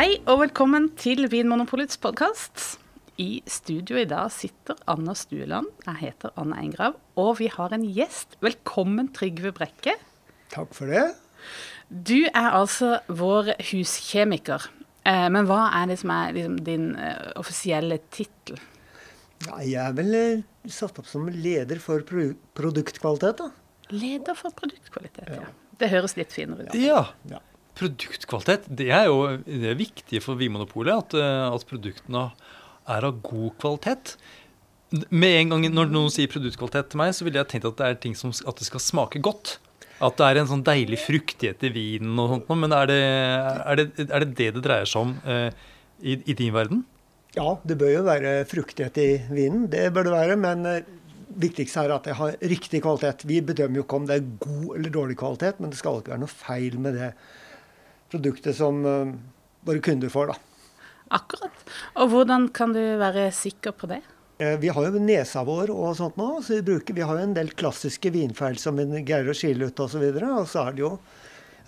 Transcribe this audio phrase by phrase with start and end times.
[0.00, 2.62] Hei og velkommen til Vinmonopolets podkast.
[3.20, 5.66] I studio i dag sitter Anna Stueland.
[5.84, 6.94] Jeg heter Anna Engrav.
[7.20, 8.38] Og vi har en gjest.
[8.40, 9.98] Velkommen, Trygve Brekke.
[10.54, 11.02] Takk for det.
[11.92, 14.70] Du er altså vår huskjemiker.
[15.04, 18.56] Eh, men hva er det som er liksom, din uh, offisielle tittel?
[19.50, 20.48] Ja, jeg er vel uh,
[20.80, 23.52] satt opp som leder for pro produktkvalitet, da.
[23.92, 25.44] Leder for produktkvalitet, ja.
[25.44, 25.76] ja.
[25.76, 26.80] Det høres litt finere ut.
[26.88, 27.04] Ja.
[27.28, 27.44] ja
[27.80, 32.28] produktkvalitet, det er jo det er viktig for Vinmonopolet at, eh, at, produktene
[32.90, 34.14] er av god kvalitet.
[35.08, 37.88] Med en gang Når noen sier produktkvalitet til meg, så ville jeg tenkt at det
[37.88, 39.58] er ting som at det skal smake godt.
[40.00, 42.48] At det er en sånn deilig fruktighet i vinen og sånt.
[42.56, 45.50] Men er det er det, er det, det, det dreier seg om eh,
[46.00, 46.82] i, i, din verden?
[47.36, 49.68] Ja, det bør jo være fruktighet i vinen.
[49.70, 50.38] Det bør det være.
[50.40, 50.88] Men eh,
[51.44, 53.26] viktigst er at det har riktig kvalitet.
[53.28, 56.14] Vi bedømmer jo ikke om det er god eller dårlig kvalitet, men det skal ikke
[56.14, 57.12] være noe feil med det
[58.10, 59.12] produktet som uh,
[59.66, 60.32] våre kunder får.
[60.32, 60.38] da.
[61.10, 61.64] Akkurat.
[61.98, 64.00] Og hvordan kan du være sikker på det?
[64.40, 67.26] Eh, vi har jo nesa vår og sånt nå, så vi, bruker, vi har jo
[67.26, 70.04] en del klassiske vinfeil som vi greier å skille ut osv.
[70.06, 70.94] Og, så og så er det jo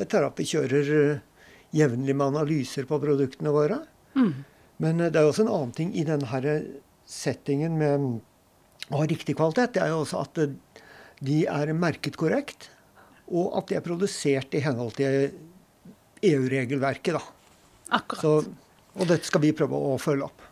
[0.01, 1.21] etter at vi kjører uh,
[1.77, 3.83] jevnlig med analyser på produktene våre.
[4.17, 4.33] Mm.
[4.83, 6.55] Men det er jo også en annen ting i denne
[7.09, 8.07] settingen med
[8.91, 9.75] å ha riktig kvalitet.
[9.77, 10.41] Det er jo også at
[11.23, 12.71] de er merket korrekt,
[13.31, 15.31] og at de er produsert i henhold til
[16.23, 17.19] EU-regelverket.
[18.21, 18.39] Så,
[18.97, 20.49] og dette skal vi prøve å følge opp.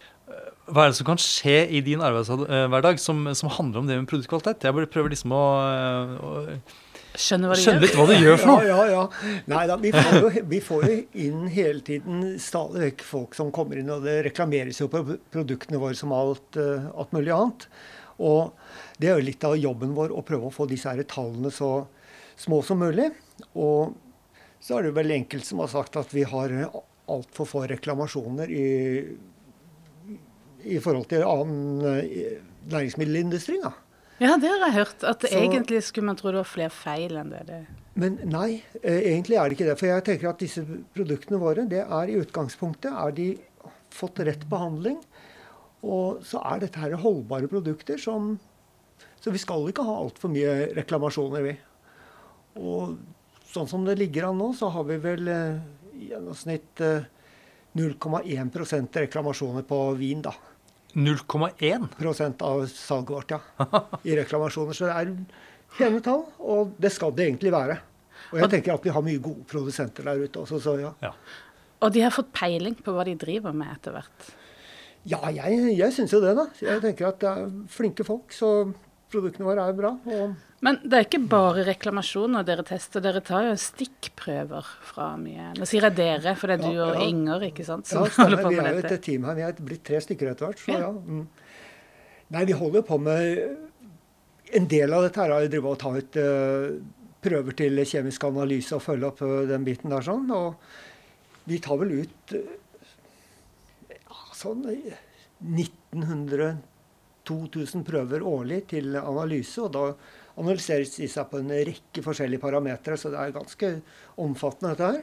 [0.71, 4.11] Hva er det som kan skje i din arbeidshverdag som, som handler om det med
[4.11, 4.67] produktkvalitet?
[4.69, 5.45] Jeg prøver liksom å,
[6.21, 6.33] å
[7.19, 8.67] Skjønne hva du Skjønne litt hva du gjør for noe.
[8.71, 9.39] Ja, ja, ja.
[9.51, 9.91] Nei da, vi
[10.53, 14.79] vi får jo inn hele tiden stadig vekk folk som kommer inn, og det reklameres
[14.79, 17.67] jo på produktene våre som alt, alt mulig annet.
[18.23, 18.53] Og
[19.01, 21.73] det er jo litt av jobben vår å prøve å få disse her tallene så
[22.39, 23.11] små som mulig.
[23.59, 23.97] Og
[24.61, 26.53] så er det veldig enkelt som har sagt at vi har
[27.11, 28.67] altfor få reklamasjoner i,
[30.69, 32.41] i forhold til annen eh,
[32.71, 33.61] næringsmiddelindustri.
[33.65, 33.73] Da.
[34.21, 35.05] Ja, det har jeg hørt.
[35.09, 37.61] At så, egentlig skulle man tro det var flere feil enn det det
[38.01, 39.79] Men nei, eh, egentlig er det ikke det.
[39.81, 40.65] For jeg tenker at disse
[40.95, 43.31] produktene våre, det er i utgangspunktet er de
[43.91, 45.01] fått rett behandling.
[45.81, 48.37] Og så er dette her holdbare produkter som
[49.21, 51.53] Så vi skal ikke ha altfor mye reklamasjoner, vi.
[52.57, 52.95] Og
[53.51, 55.59] sånn som det ligger an nå, så har vi vel eh,
[56.01, 60.35] i gjennomsnitt 0,1 eh, reklamasjoner på vin, da.
[60.95, 63.41] 0,1 av salget vårt, ja.
[64.11, 64.75] I reklamasjoner.
[64.75, 65.15] Så det er
[65.77, 67.79] pene tall, og det skal det egentlig være.
[68.31, 70.93] Og jeg tenker at vi har mye gode produsenter der ute også, så ja.
[71.03, 71.15] ja.
[71.81, 74.31] Og de har fått peiling på hva de driver med etter hvert?
[75.09, 76.45] Ja, jeg, jeg syns jo det, da.
[76.61, 78.51] Jeg tenker at det er flinke folk, så
[79.11, 79.97] produktene våre er bra.
[80.07, 85.55] og men det er ikke bare reklamasjoner dere tester, dere tar jo stikkprøver fra mye
[85.57, 88.11] Nå sier jeg dere, for det er du ja, og Inger ikke sant, som ja,
[88.19, 88.75] holder på med dette.
[88.77, 90.61] Vi er jo et team her, vi er blitt tre stykker etter hvert.
[90.61, 90.83] Så ja.
[90.85, 90.91] ja.
[90.93, 91.25] Mm.
[92.37, 93.25] Nei, vi holder på med
[94.61, 96.77] En del av dette her er å ta ut uh,
[97.23, 100.27] prøver til kjemisk analyse og følge opp uh, den biten der sånn.
[100.35, 102.35] Og vi tar vel ut
[104.37, 106.57] sånn 1900
[107.31, 109.63] 2000 prøver årlig til analyse.
[109.63, 109.85] og da
[110.41, 113.73] analyseres disse på en rekke forskjellige parametere, så det er ganske
[114.21, 115.03] omfattende, dette her.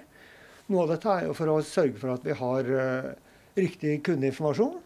[0.68, 3.12] Noe av dette er jo for å sørge for at vi har uh,
[3.56, 4.80] riktig kundeinformasjon.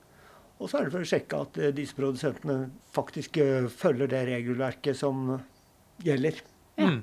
[0.61, 2.57] Og så er det for å sjekke at uh, disse produsentene
[2.93, 5.39] faktisk uh, følger det regelverket som
[6.05, 6.43] gjelder.
[6.77, 6.91] Ja.
[6.91, 7.01] Mm.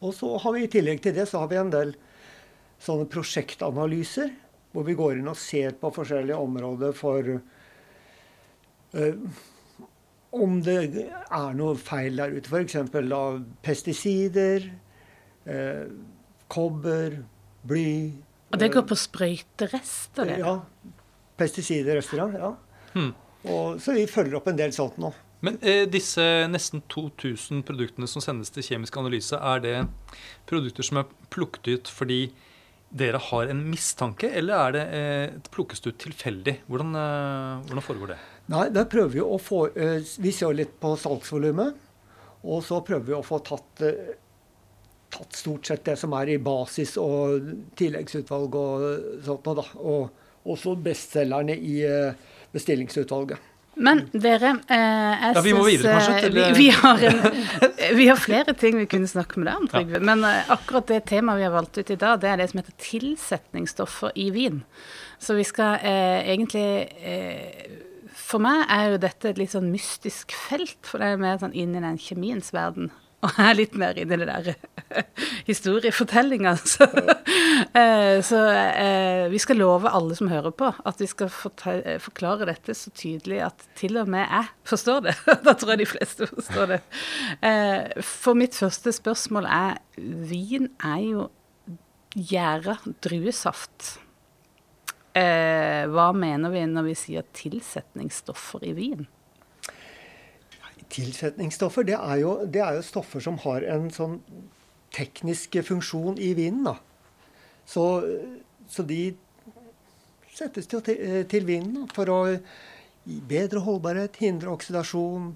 [0.00, 1.90] Og så har vi i tillegg til det så har vi en del
[2.80, 4.30] sånne prosjektanalyser,
[4.72, 7.26] hvor vi går inn og ser på forskjellige områder for
[10.30, 12.50] om det er noe feil der ute.
[12.50, 12.76] F.eks.
[13.16, 14.66] av pesticider,
[15.46, 15.86] eh,
[16.50, 17.20] kobber,
[17.66, 18.12] bly
[18.50, 20.26] Og det går på sprøyterester?
[20.26, 20.38] Det.
[20.42, 20.58] Ja.
[21.38, 22.54] Pesticiderrester, ja.
[22.94, 23.12] Hmm.
[23.46, 25.12] Og, så vi følger opp en del sånt nå.
[25.40, 29.76] Men eh, disse nesten 2000 produktene som sendes til kjemisk analyse, er det
[30.50, 32.20] produkter som er plukket ut fordi
[32.90, 36.56] dere har en mistanke, eller er det eh, plukkes det ut tilfeldig?
[36.66, 38.18] Hvordan, eh, hvordan foregår det?
[38.50, 41.86] Nei, da prøver vi å få eh, Vi ser litt på salgsvolumet.
[42.50, 44.16] Og så prøver vi å få tatt, eh,
[45.12, 49.66] tatt, stort sett det som er i basis og tilleggsutvalg og sånt noe.
[49.78, 53.49] Og også bestselgerne i eh, bestillingsutvalget.
[53.74, 56.30] Men dere, eh, jeg ja, Vi må videre, kanskje?
[56.34, 57.20] Vi, vi, har en,
[57.96, 60.00] vi, har flere ting vi kunne snakke med deg om, Trygve.
[60.00, 60.06] Ja.
[60.10, 62.76] Men akkurat det temaet vi har valgt ut i dag, det er det som heter
[62.82, 64.64] tilsetningsstoffer i vin.
[65.20, 66.66] Så vi skal eh, egentlig
[67.04, 67.78] eh,
[68.30, 71.56] for meg er jo dette et litt sånn mystisk felt, for det er mer sånn
[71.56, 72.90] inn i den kjemiens verden.
[73.24, 74.54] Og jeg er litt mer inn i det der
[75.50, 76.54] historiefortellinga.
[76.70, 76.86] Så,
[77.76, 82.74] eh, så eh, vi skal love alle som hører på, at vi skal forklare dette
[82.76, 85.14] så tydelig at til og med jeg forstår det.
[85.44, 86.80] da tror jeg de fleste forstår det.
[87.44, 91.28] Eh, for mitt første spørsmål er Vin er jo
[92.16, 93.98] gjæra druesaft.
[95.12, 99.08] hva mener vi når vi sier tilsetningsstoffer i vin?
[100.90, 104.18] Tilsetningsstoffer det er, jo, det er, jo, stoffer som har en sånn
[104.94, 106.66] teknisk funksjon i vinen.
[106.66, 106.76] da.
[107.68, 107.84] Så,
[108.70, 109.12] så de
[110.34, 110.82] settes til,
[111.30, 115.30] til vinen for å gi bedre holdbarhet, hindre oksidasjon,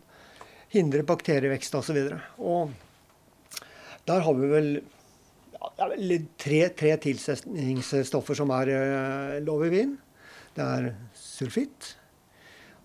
[0.75, 2.01] hindre bakterievekst osv.
[2.39, 3.63] Og, og
[4.09, 4.71] der har vi vel
[5.79, 5.89] ja,
[6.41, 9.95] tre, tre tilsetningsstoffer som er uh, lov i vin.
[10.55, 11.95] Det er sulfitt,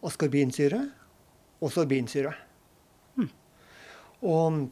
[0.05, 0.83] askorbinsyre
[1.59, 2.31] og sorbinsyre.
[4.27, 4.67] Og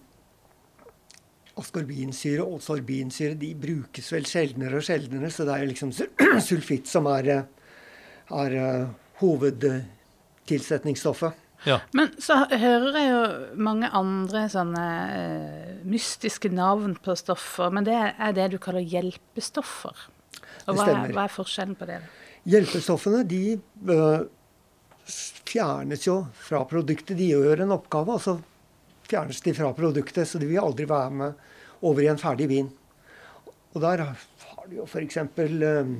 [1.58, 5.90] askorbinsyre og sorbinsyre de brukes vel sjeldnere og sjeldnere, så det er liksom
[6.48, 7.26] sulfitt som er,
[8.30, 8.88] er uh,
[9.22, 11.34] hovedtilsetningsstoffet.
[11.66, 11.78] Ja.
[11.98, 13.22] Men så hører jeg jo
[13.66, 17.70] mange andre sånne uh, mystiske navn på stoffer.
[17.74, 19.96] Men det er det du kaller hjelpestoffer.
[20.68, 21.98] Og hva er, hva er, forskjellen på det?
[22.48, 23.58] Hjelpestoffene de
[23.90, 24.22] uh,
[25.48, 27.18] fjernes jo fra produktet.
[27.18, 28.10] De gjør en oppgave.
[28.20, 28.34] altså
[29.08, 31.48] fjernes de fra produktet, så de vil aldri være med
[31.88, 32.70] over i en ferdig vin.
[33.74, 35.20] Og der har de jo f.eks.
[35.22, 35.98] Um,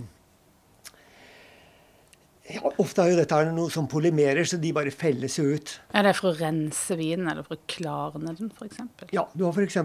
[2.48, 5.74] ja, ofte er jo dette noe som polymerer, så de bare felles jo ut.
[5.94, 8.80] Er det for å rense vinen, eller for å klarne den, f.eks.?
[9.16, 9.82] Ja, du har f.eks.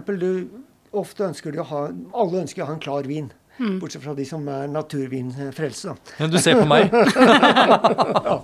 [0.93, 3.31] Ofte ønsker du å ha Alle ønsker å ha en klar vin.
[3.59, 3.79] Mm.
[3.79, 5.93] Bortsett fra de som er naturvinfrelse.
[6.17, 6.89] Men du ser på meg.
[8.29, 8.37] ja.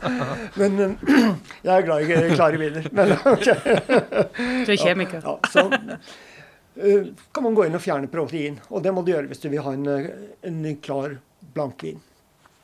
[0.59, 0.77] Men
[1.65, 2.89] jeg er glad i klare viner.
[2.97, 3.79] Men, okay.
[4.37, 5.25] Du er kjemiker.
[5.25, 8.61] Ja, så uh, kan man gå inn og fjerne protein.
[8.69, 9.89] Og det må du gjøre hvis du vil ha en,
[10.45, 11.17] en klar
[11.57, 11.97] blankvin.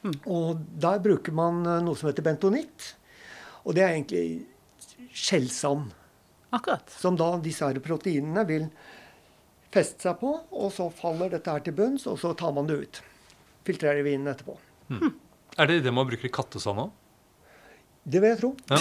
[0.05, 0.19] Mm.
[0.29, 2.91] Og der bruker man noe som heter bentonitt.
[3.65, 4.27] Og det er egentlig
[5.15, 5.89] skjellsand.
[6.53, 6.93] Akkurat.
[6.93, 8.69] Som da disse her proteinene vil
[9.75, 12.79] feste seg på, og så faller dette her til bunns, og så tar man det
[12.81, 13.01] ut.
[13.67, 14.55] Filtrerer vinen etterpå.
[14.91, 15.15] Hmm.
[15.57, 16.93] Er det det man bruker i kattesand òg?
[18.05, 18.51] Det vil jeg tro.
[18.69, 18.77] Ja.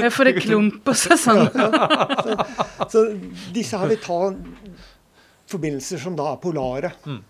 [0.00, 0.08] ja.
[0.16, 1.42] For det klumper seg sånn.
[1.52, 2.36] Ja, så,
[2.88, 3.02] så,
[3.52, 4.20] disse her vil ta
[5.50, 6.94] forbindelser som da er polare.
[7.04, 7.20] Mm.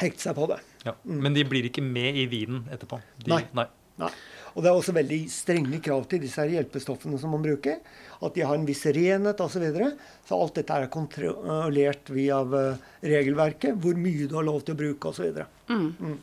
[0.00, 0.58] Hekte seg på det.
[0.82, 0.96] Ja.
[1.06, 1.20] Mm.
[1.28, 2.98] Men de blir ikke med i vinen etterpå?
[3.22, 3.44] De, nei.
[3.54, 3.68] nei.
[4.02, 4.10] nei.
[4.52, 7.78] Og det er også veldig strenge krav til disse her hjelpestoffene som man bruker.
[8.22, 9.54] At de har en viss renhet osv.
[9.56, 9.92] Så, videre.
[10.28, 12.82] så alt dette er kontrollert via eh,
[13.12, 13.78] regelverket.
[13.82, 15.40] Hvor mye du har lov til å bruke osv.
[15.70, 15.88] Mm.
[15.98, 16.18] Mm.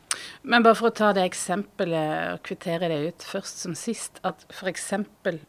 [0.53, 4.45] Men bare for å ta det eksempelet og kvittere det ut først som sist, at
[4.53, 4.91] f.eks.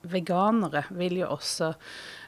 [0.09, 1.75] veganere vil jo også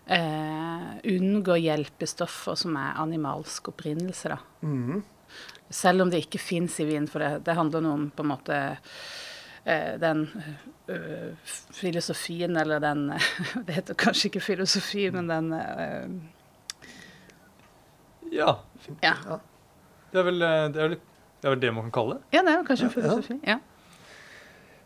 [0.06, 4.36] eh, unngå hjelpestoffer som er animalsk opprinnelse.
[4.36, 4.40] da.
[4.66, 5.02] Mm.
[5.72, 8.32] Selv om det ikke fins i vin, for det, det handler noe om på en
[8.34, 8.58] måte
[9.62, 10.24] den
[10.90, 13.04] uh, filosofien, eller den
[13.66, 16.08] Det heter kanskje ikke filosofi, men den uh,
[18.32, 18.56] ja.
[19.04, 19.14] ja.
[20.10, 22.26] Det, er vel, det, er vel, det, er vel, det man kan kalle det?
[22.34, 23.38] Ja, det er kanskje ja, filosofi.
[23.46, 23.58] Ja.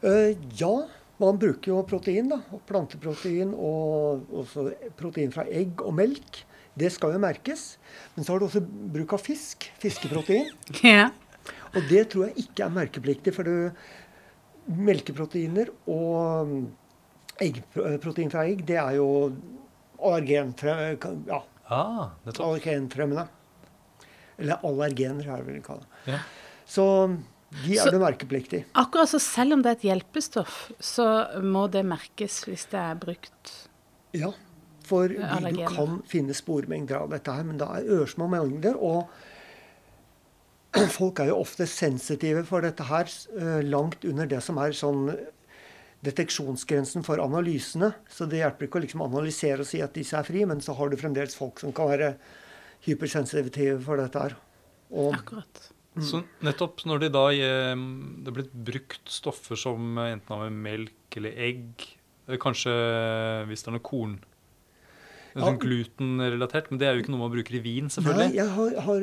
[0.05, 0.75] Uh, ja.
[1.17, 2.43] Man bruker jo protein, da.
[2.53, 4.67] og Planteprotein og også
[4.99, 6.43] protein fra egg og melk.
[6.77, 7.79] Det skal jo merkes.
[8.15, 9.71] Men så har du også bruk av fisk.
[9.81, 10.53] Fiskeprotein.
[10.85, 11.09] Ja.
[11.77, 13.33] Og det tror jeg ikke er merkepliktig.
[13.35, 13.73] for det
[14.67, 16.65] melkeproteiner og mm,
[17.47, 19.09] eggprotein fra egg, det er jo
[19.97, 21.13] allergenfremmende.
[21.31, 23.27] Ja, ah, allergenfremmende.
[24.37, 25.87] Eller allergener, er det vel kalt.
[26.09, 26.21] Ja.
[26.69, 26.85] Så
[27.65, 28.65] de er så, det merkepliktig.
[28.77, 31.07] Akkurat så selv om det er et hjelpestoff, så
[31.45, 33.55] må det merkes hvis det er brukt
[34.17, 34.33] Ja,
[34.87, 38.77] for du kan finne spormengder av dette her, men det er ørsmå mengder.
[38.77, 39.07] og
[40.99, 43.11] folk er jo ofte sensitive for dette her,
[43.67, 45.09] langt under det som er sånn
[46.07, 47.93] deteksjonsgrensen for analysene.
[48.13, 50.77] Så det hjelper ikke å liksom analysere og si at disse er fri, men så
[50.77, 52.13] har du fremdeles folk som kan være
[52.87, 54.37] hypersensitive for dette her.
[54.93, 55.67] Og, Akkurat.
[55.97, 56.05] Mm.
[56.05, 61.39] Så nettopp når de da det er blitt brukt stoffer som enten av melk eller
[61.41, 61.87] egg,
[62.43, 62.73] kanskje
[63.49, 64.19] hvis det er noe korn
[65.37, 68.31] Sånn glutenrelatert, men det er jo ikke noe man bruker i vin, selvfølgelig.
[68.31, 69.03] Nei, jeg har, har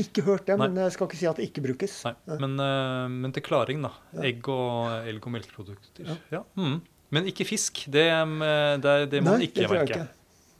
[0.00, 0.66] ikke hørt det, Nei.
[0.68, 2.00] men jeg skal ikke si at det ikke brukes.
[2.08, 3.92] Nei, Men, uh, men til klaring, da.
[4.26, 6.08] Egg og elg- og melkeprodukter.
[6.08, 6.16] Ja.
[6.38, 6.42] ja.
[6.58, 6.80] Mm.
[7.14, 7.84] Men ikke fisk.
[7.92, 10.00] Det, eh, det, det må man ikke merke.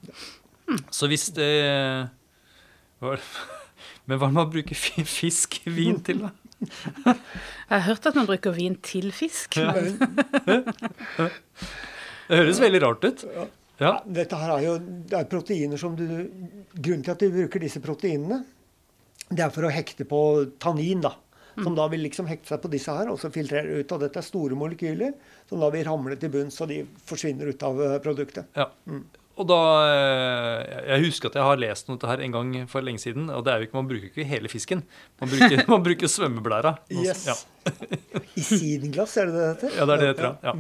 [0.05, 0.15] Ikke.
[0.69, 0.81] Hmm.
[0.95, 1.51] Så hvis det
[3.03, 3.17] hva,
[4.09, 4.77] Men hva er det man bruker
[5.09, 6.31] fisk vin til, da?
[7.69, 9.59] Jeg har hørt at man bruker vin til fisk.
[9.59, 9.73] Ja.
[12.29, 13.27] det høres veldig rart ut.
[13.81, 13.97] Ja.
[14.07, 16.05] Dette her er jo det er proteiner som du
[16.75, 18.41] Grunnen til at du bruker disse proteinene,
[19.31, 20.21] det er for å hekte på
[20.61, 21.15] tannin, da.
[21.55, 23.93] Som da vil liksom hekte seg på disse her, og så filtrere ut.
[23.95, 25.13] Og dette er store molekyler
[25.49, 28.49] som da vil ramle til bunns, og de forsvinner ut av eh, produktet.
[28.59, 28.67] Ja.
[29.35, 29.59] Og da
[29.91, 33.31] eh, Jeg husker at jeg har lest noe her en gang for lenge siden.
[33.35, 34.83] Og det er jo ikke, man bruker ikke hele fisken.
[35.23, 36.75] Man bruker, man bruker svømmeblæra.
[36.91, 37.25] Yes.
[37.31, 37.35] Ja.
[38.39, 39.79] Isinglass, er det det heter?
[39.79, 40.27] ja, det er det det heter.
[40.43, 40.51] Ja.
[40.51, 40.55] Ja.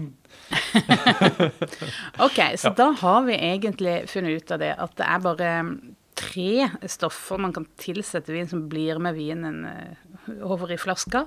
[2.26, 2.74] Ok, så Ja.
[2.78, 5.50] da har vi egentlig funnet ut av det at det er bare
[6.24, 10.14] tre stoffer man kan tilsette vin som blir med vinen eh,
[10.44, 11.26] over i flaska.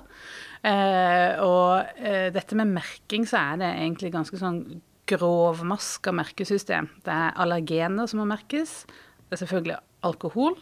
[0.62, 4.62] Eh, og eh, dette med merking, så er det egentlig ganske sånn
[5.08, 6.90] grovmaska merkesystem.
[7.04, 8.82] Det er allergener som må merkes.
[9.28, 9.78] Det er selvfølgelig
[10.08, 10.58] alkohol.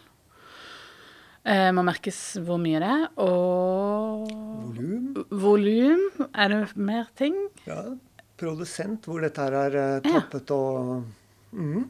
[1.46, 3.06] Eh, må merkes hvor mye det er.
[3.22, 4.26] Og
[4.66, 5.24] Volum.
[5.30, 6.04] volum.
[6.34, 7.38] Er det mer ting?
[7.68, 7.82] Ja.
[8.36, 10.56] Produsent, hvor dette her er tappet ja.
[10.56, 11.86] og mm.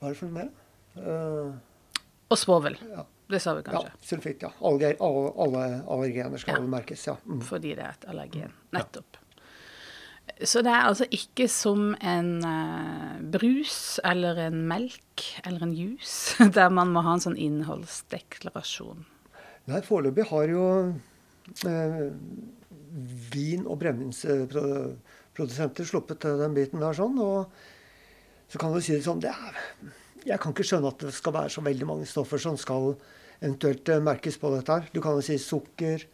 [0.00, 0.61] Hva er det for noe mer?
[0.96, 1.52] Eh,
[2.32, 2.76] Og svovel.
[2.90, 3.04] Ja.
[3.32, 3.90] Det sa vi ja, kanskje.
[4.04, 4.42] sulfitt.
[4.44, 4.50] Ja.
[4.60, 6.66] Alle, alle, alle allergener skal Ja.
[6.68, 7.06] merkes.
[7.06, 7.16] ja.
[7.26, 7.40] Mm.
[7.42, 8.52] Fordi det er et allergen.
[8.72, 9.16] Nettopp.
[10.44, 16.36] Så det er altså ikke som en eh, brus eller en melk eller en juice,
[16.56, 19.04] der man må ha en sånn innholdsdeklarasjon.
[19.66, 20.64] Nei, foreløpig har jo
[21.66, 22.10] eh,
[23.32, 27.16] vin- og brennevinsprodusenter sluppet den biten der sånn.
[27.22, 27.46] Og
[28.52, 29.54] så kan du si det sånn det er,
[30.26, 32.92] Jeg kan ikke skjønne at det skal være så veldig mange stoffer som skal
[33.42, 34.90] eventuelt eh, merkes på dette her.
[34.94, 36.06] Du kan jo si sukker.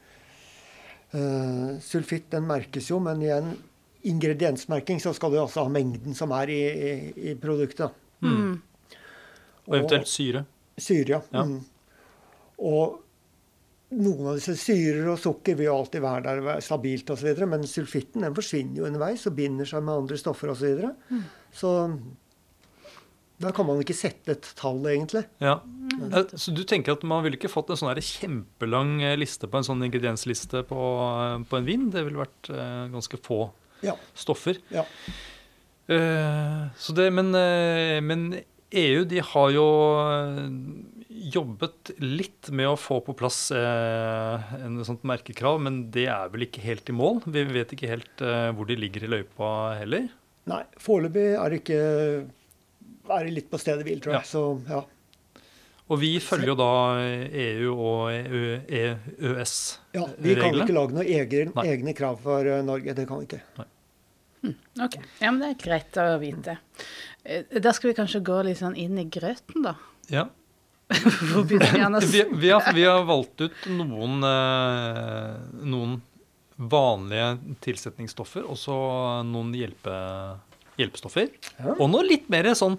[1.08, 3.54] Uh, sulfitt den merkes jo, men i en
[4.08, 6.90] ingrediensmerking så skal du også ha mengden som er i, i,
[7.30, 7.96] i produktet.
[8.20, 8.58] Mm.
[9.68, 10.44] Og eventuelt syre.
[10.76, 11.22] Syre, ja.
[11.32, 11.46] Ja.
[11.48, 11.62] Mm.
[12.68, 12.98] Og
[13.96, 17.66] noen av disse syrer og sukker vil jo alltid være der være stabilt videre, Men
[17.66, 20.60] sulfitten den forsvinner jo underveis og binder seg med andre stoffer osv.
[20.60, 20.92] Så, videre.
[21.52, 21.72] så
[23.38, 25.24] da kan man ikke sette et tall, egentlig.
[25.44, 25.60] Ja.
[26.10, 29.60] Eh, Så du tenker at man ville ikke fått en sånn kjempelang eh, liste på
[29.60, 30.78] en sånn ingrediensliste på,
[31.14, 31.88] eh, på en vin?
[31.94, 33.50] Det ville vært eh, ganske få
[33.86, 33.94] Ja.
[34.18, 34.58] stoffer.
[34.74, 34.84] ja.
[35.88, 37.30] Eh, så det, men,
[38.04, 38.24] men
[38.76, 39.64] EU de har jo
[41.08, 46.44] jobbet litt med å få på plass eh, en sånt merkekrav, men det er vel
[46.46, 47.22] ikke helt i mål?
[47.26, 50.08] Vi vet ikke helt eh, hvor de ligger i løypa heller.
[50.48, 51.80] Nei, foreløpig er det ikke
[53.08, 54.24] det litt på stedet hvil, tror jeg.
[54.24, 54.28] Ja.
[54.28, 54.84] Så ja.
[55.88, 59.78] Og vi følger jo da EU og EØS-reglene.
[59.96, 60.06] ja.
[60.20, 62.92] Vi kan ikke lage noen egen, egne krav for eh, Norge.
[62.94, 63.40] Det kan vi ikke.
[64.84, 66.58] Ok, ja, men det er greit å vite.
[67.24, 69.74] Eh, Da skal vi kanskje gå litt sånn inn i grøten, da.
[70.12, 70.26] Ja.
[71.32, 75.34] Hvor begynner vi, Vi, har, vi har valgt ut noen, eh,
[75.68, 75.98] noen
[76.58, 77.32] vanlige
[77.64, 78.76] tilsetningsstoffer og så
[79.24, 79.92] noen hjelpe,
[80.78, 81.28] hjelpestoffer.
[81.58, 81.74] Ja.
[81.78, 82.78] Og noe litt mer sånn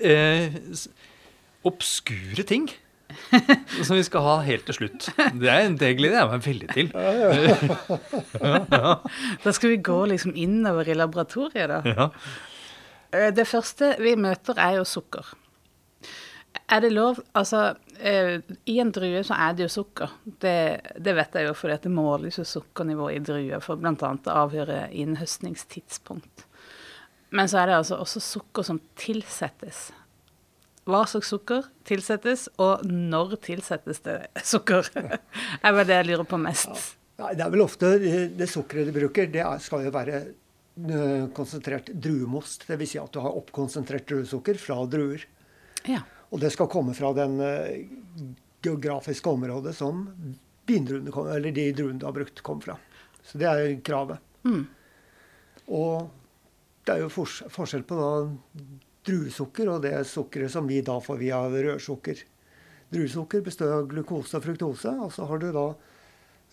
[0.00, 0.48] eh,
[1.66, 2.70] obskure ting.
[3.86, 5.08] Som vi skal ha helt til slutt.
[5.40, 6.86] Det, er, det gleder jeg meg veldig til.
[9.44, 11.78] Da skal vi gå liksom innover i laboratoriet, da.
[11.90, 12.06] Ja.
[13.10, 15.26] Eh, Det første vi møter, er jo sukker.
[16.70, 18.38] Er det lov Altså, eh,
[18.70, 20.08] i en drue så er det jo sukker.
[20.42, 20.54] Det,
[20.98, 23.94] det vet jeg jo, for det måles jo sukkernivå i druer for bl.a.
[24.14, 26.46] å avgjøre innhøstningstidspunkt.
[27.30, 29.90] Men så er det altså også sukker som tilsettes.
[30.90, 34.88] Hva slags sukker tilsettes, og når tilsettes det sukker?
[35.66, 36.72] er vel det jeg lurer på mest.
[37.20, 37.32] Ja.
[37.36, 41.92] det er vel ofte det, det sukkeret du bruker, det skal jo være eh, konsentrert
[41.92, 42.66] druemost.
[42.70, 42.94] Dvs.
[42.94, 45.26] Si at du har oppkonsentrert druesukker fra druer.
[45.86, 46.02] Ja.
[46.30, 47.84] Og det skal komme fra den eh,
[48.64, 50.08] geografiske området som
[50.70, 52.76] vindruene eller de druene du har brukt, kom fra.
[53.26, 54.22] Så det er kravet.
[54.46, 54.64] Mm.
[55.70, 56.10] Og
[56.86, 58.10] det er jo forskjell på da
[59.06, 62.22] druesukker og det sukkeret som vi da får via rødsukker.
[62.90, 65.66] Druesukker består av glukose og fruktose, og så har du da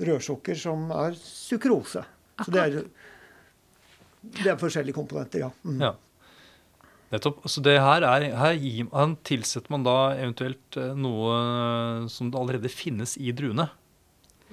[0.08, 2.04] rødsukker som er sukrose.
[2.44, 2.84] Så det er,
[4.38, 5.50] det er forskjellige komponenter, ja.
[5.66, 5.82] Mm.
[5.82, 5.96] ja.
[7.08, 7.46] Nettopp.
[7.48, 8.88] Så det her er Her gir,
[9.24, 13.70] tilsetter man da eventuelt eh, noe som det allerede finnes i druene.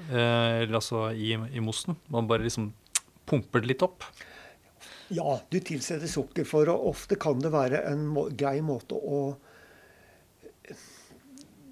[0.07, 1.99] Eh, eller altså i, i mosten.
[2.09, 2.71] Man bare liksom
[3.27, 4.07] pumper det litt opp.
[5.15, 9.37] Ja, du tilsetter sukker for, og ofte kan det være en må grei måte å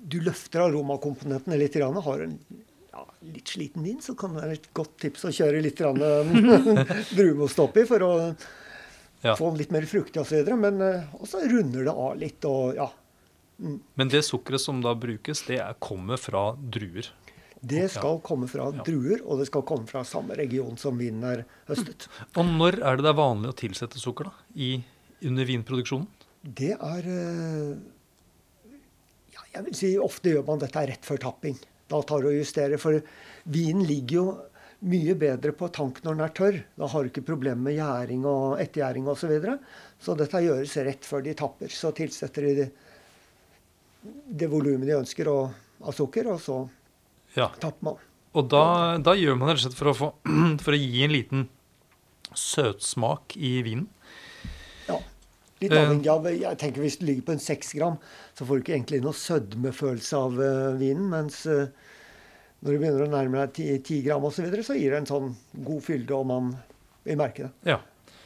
[0.03, 1.77] Du løfter aromakomponentene litt.
[1.79, 2.35] Grann, har en
[2.93, 5.81] ja, litt sliten vin, så kan det være et godt tips å kjøre litt
[7.17, 8.13] brunost oppi for å
[9.23, 9.37] Ja.
[9.39, 10.49] få den litt mer fruktig osv.
[10.59, 12.45] Men eh, også runder det av litt.
[12.45, 12.89] og ja,
[13.95, 17.07] Men det sukkeret som da brukes, det er, kommer fra druer.
[17.63, 21.45] Det skal komme fra druer, og det skal komme fra samme region som vinen er
[21.69, 22.09] høstet.
[22.35, 24.73] Og når er det det er vanlig å tilsette sukker da, i,
[25.31, 26.09] under vinproduksjonen?
[26.43, 27.77] Det er eh,
[29.37, 31.55] ja, Jeg vil si ofte gjør man dette rett før tapping.
[31.93, 32.83] Da tar du og justerer.
[32.83, 32.99] For
[33.55, 34.27] vinen ligger jo
[34.91, 36.61] mye bedre på tank når den er tørr.
[36.83, 39.23] Da har du ikke problemer med gjæring og ettergjæring osv.
[39.23, 39.59] Så, videre.
[40.03, 41.71] så dette gjøres rett før de tapper.
[41.71, 42.71] Så tilsetter de det,
[44.43, 46.65] det volumet de ønsker av sukker, og så
[47.37, 47.49] Ja.
[47.61, 48.01] tapper man.
[48.33, 48.63] Og da,
[49.05, 50.09] da gjør man det rett og slett for å, få,
[50.65, 51.49] for å gi en liten
[52.33, 53.87] søtsmak i vinen.
[54.89, 54.99] Ja.
[55.61, 55.79] Litt Eh.
[55.85, 57.97] avhengig av jeg tenker Hvis det ligger på en seks gram,
[58.35, 61.09] så får du ikke egentlig noe sødmefølelse av eh, vinen.
[61.13, 61.69] Mens eh,
[62.63, 65.03] når du begynner å nærme deg ti, ti gram osv., så, videre, så gir det
[65.03, 65.33] en sånn
[65.67, 66.53] god fylde, og man
[67.05, 67.53] vil merke det.
[67.75, 67.79] Ja.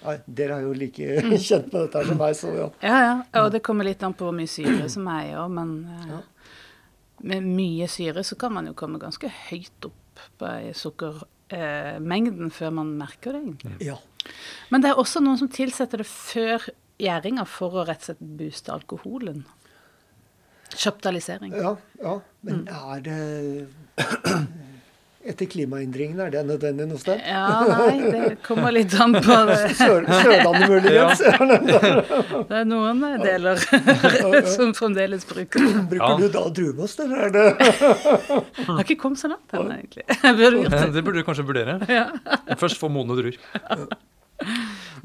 [0.06, 1.06] Nei, dere er jo like
[1.48, 2.66] kjent med dette som meg, så ja.
[2.84, 3.14] Ja, ja.
[3.42, 5.76] Og det kommer litt an på hvor mye syre som er i òg, men
[6.12, 6.22] Ja.
[7.22, 12.94] Med mye syre så kan man jo komme ganske høyt opp på sukkermengden før man
[12.98, 13.42] merker det.
[13.44, 13.86] egentlig.
[13.86, 13.96] ja.
[14.70, 16.64] Men det er også noen som tilsetter det før
[16.98, 19.44] gjæringa for å rett og slett booste alkoholen.
[20.76, 21.52] Kjøptalisering.
[21.54, 22.16] Ja, ja.
[22.42, 22.68] Men Mm.
[22.96, 23.68] er det
[25.26, 27.18] Etter klimaendringene, er det nødvendig noe sted?
[27.26, 29.56] Ja, nei, det kommer litt an på det.
[29.74, 31.22] Sør, Sørlandet muligens?
[32.50, 33.58] Det er noen deler
[34.54, 35.82] som fremdeles bruker det.
[35.90, 36.16] Bruker Ja.
[36.20, 40.06] du da druemost, eller er det Jeg har ikke kommet så langt ennå, egentlig.
[40.14, 40.92] Jeg burde gjort det.
[40.94, 41.78] Det burde du kanskje vurdere.
[41.90, 42.04] Ja.
[42.62, 43.38] Først få modne druer.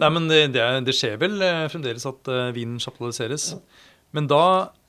[0.01, 3.55] Nei, men det, det, er- skjer vel eh, fremdeles at eh, vinen sjapitaliseres.
[4.13, 4.43] Men da,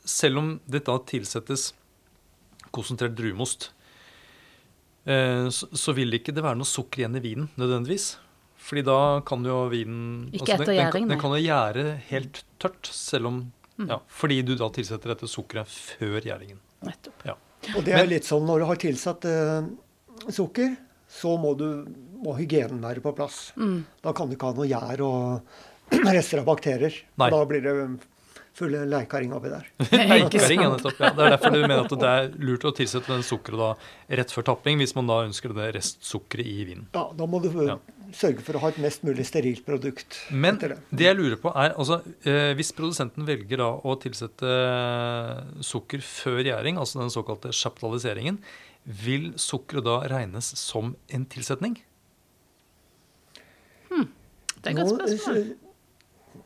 [0.04, 1.70] selv om dette tilsettes
[2.74, 3.70] konsentrert druemost,
[5.04, 8.16] så, så vil ikke det være noe sukker igjen i vinen nødvendigvis.
[8.62, 11.14] Fordi da kan jo vinen Ikke altså, etter den, gjæring, den, nei.
[11.16, 13.42] den kan jo gjære helt tørt, selv om
[13.80, 13.86] Mm.
[13.88, 16.58] ja, Fordi du da tilsetter dette sukkeret før gjæringen.
[16.84, 17.22] Nettopp.
[17.24, 17.32] Ja.
[17.74, 19.62] Og det er Men- litt sånn når du har tilsatt eh,
[20.30, 20.76] sukker,
[21.08, 21.86] så må, du,
[22.22, 23.50] må hygienen være på plass.
[23.56, 23.82] Mm.
[24.04, 25.42] Da kan du ikke ha noe gjær og
[26.12, 26.92] rester av bakterier.
[27.16, 27.30] Nei.
[27.32, 27.74] Da blir det
[28.54, 29.64] fulle leikaring oppi der.
[29.80, 30.98] Ikke Leikaring, ja, nettopp.
[31.00, 34.16] Ja, det er derfor du mener at det er lurt å tilsette den sukkeret da
[34.20, 36.86] rett før tapping, hvis man da ønsker det restsukkeret i vinen.
[36.94, 37.78] Ja, Da må du Ja.
[38.12, 40.76] sørge for å ha et mest mulig sterilt produkt Men det.
[40.92, 46.04] det jeg lurer på er, altså, eh, hvis produsenten velger da å tilsette eh, sukker
[46.04, 48.38] før gjæring, altså den såkalte chaptaliseringen,
[48.84, 51.78] vil sukkeret da regnes som en tilsetning?
[54.62, 55.46] Det er et godt spørsmål.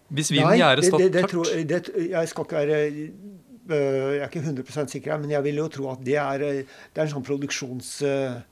[0.08, 1.30] Hvis vinen Nei, gjerdet det, tørt?
[1.32, 5.42] tror, det, jeg skal ikke være øh, Jeg er ikke 100 sikker, her, men jeg
[5.42, 6.62] vil jo tro at det er, øh,
[6.94, 8.42] det er en sånn produksjonsgreie.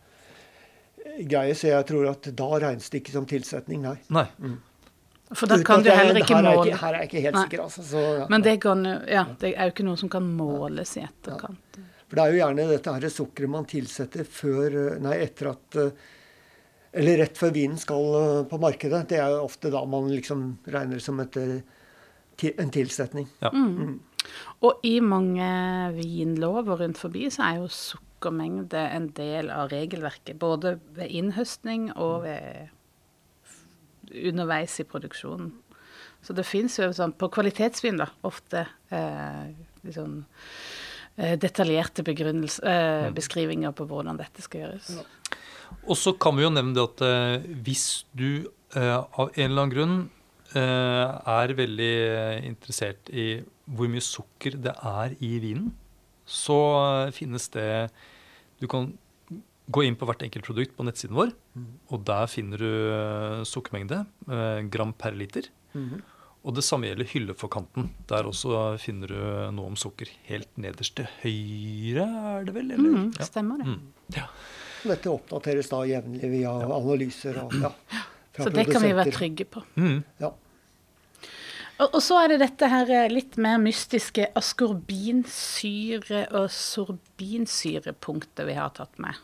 [1.55, 3.99] så jeg tror at da regnes det ikke som tilsetning, nei.
[4.11, 4.27] Nei.
[5.35, 7.23] For da kan du heller ikke her er jeg måle ikke, her er jeg ikke
[7.25, 7.45] helt Nei.
[7.47, 7.83] sikker, altså.
[7.87, 8.27] Så, ja.
[8.31, 11.79] Men det, kan, ja, det er jo ikke noe som kan måles i etterkant.
[12.05, 15.79] For det er jo gjerne dette her sukkeret man tilsetter før, øh, nei, etter at
[15.81, 15.91] øh,
[16.95, 19.09] Eller rett før vinen skal øh, på markedet.
[19.11, 23.29] Det er jo ofte da man liksom regner som et, øh, en tilsetning.
[23.43, 23.51] Ja.
[24.65, 25.49] Og i mange
[25.99, 30.39] vinlover rundt forbi så er jo sukkermengde en del av regelverket.
[30.41, 32.73] Både ved innhøstning og ved
[34.15, 35.53] underveis i produksjonen.
[36.25, 39.51] Så det fins jo sånn på kvalitetsvin da, ofte eh,
[39.85, 44.95] eh, detaljerte eh, beskrivinger på hvordan dette skal gjøres.
[45.85, 48.47] Og så kan vi jo nevne det at eh, hvis du
[48.77, 49.97] eh, av en eller annen grunn
[50.57, 51.95] eh, er veldig
[52.49, 55.73] interessert i hvor mye sukker det er i vinen,
[56.25, 56.59] så
[57.07, 57.69] eh, finnes det
[58.63, 58.93] Du kan
[59.75, 61.31] gå inn på hvert enkelt produkt på nettsiden vår,
[61.89, 65.49] og der finner du eh, sukkermengde, eh, gram per liter.
[66.45, 67.87] Og det samme gjelder hylleforkanten.
[68.11, 69.17] Der også finner du
[69.57, 70.11] noe om sukker.
[70.29, 72.75] Helt nederst til høyre, er det vel?
[72.77, 72.99] Eller?
[73.07, 73.73] Mm, stemmer det.
[73.73, 73.87] Mm.
[74.19, 74.27] Ja.
[74.85, 77.71] Dette oppdateres da jevnlig via analyser og ja,
[78.35, 79.63] fra Så det kan vi være trygge på.
[79.81, 80.03] Mm.
[80.21, 80.33] Ja.
[81.75, 88.55] Og, og så er det dette her eh, litt mer mystiske askorbinsyre- og sorbinsyrepunktet vi
[88.59, 89.19] har tatt med.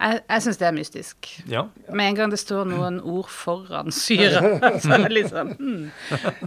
[0.00, 1.30] Jeg, jeg syns det er mystisk.
[1.50, 1.66] ja.
[1.92, 4.40] Med en gang det står noen ord foran syre,
[4.82, 5.90] så er det litt sånn hmm,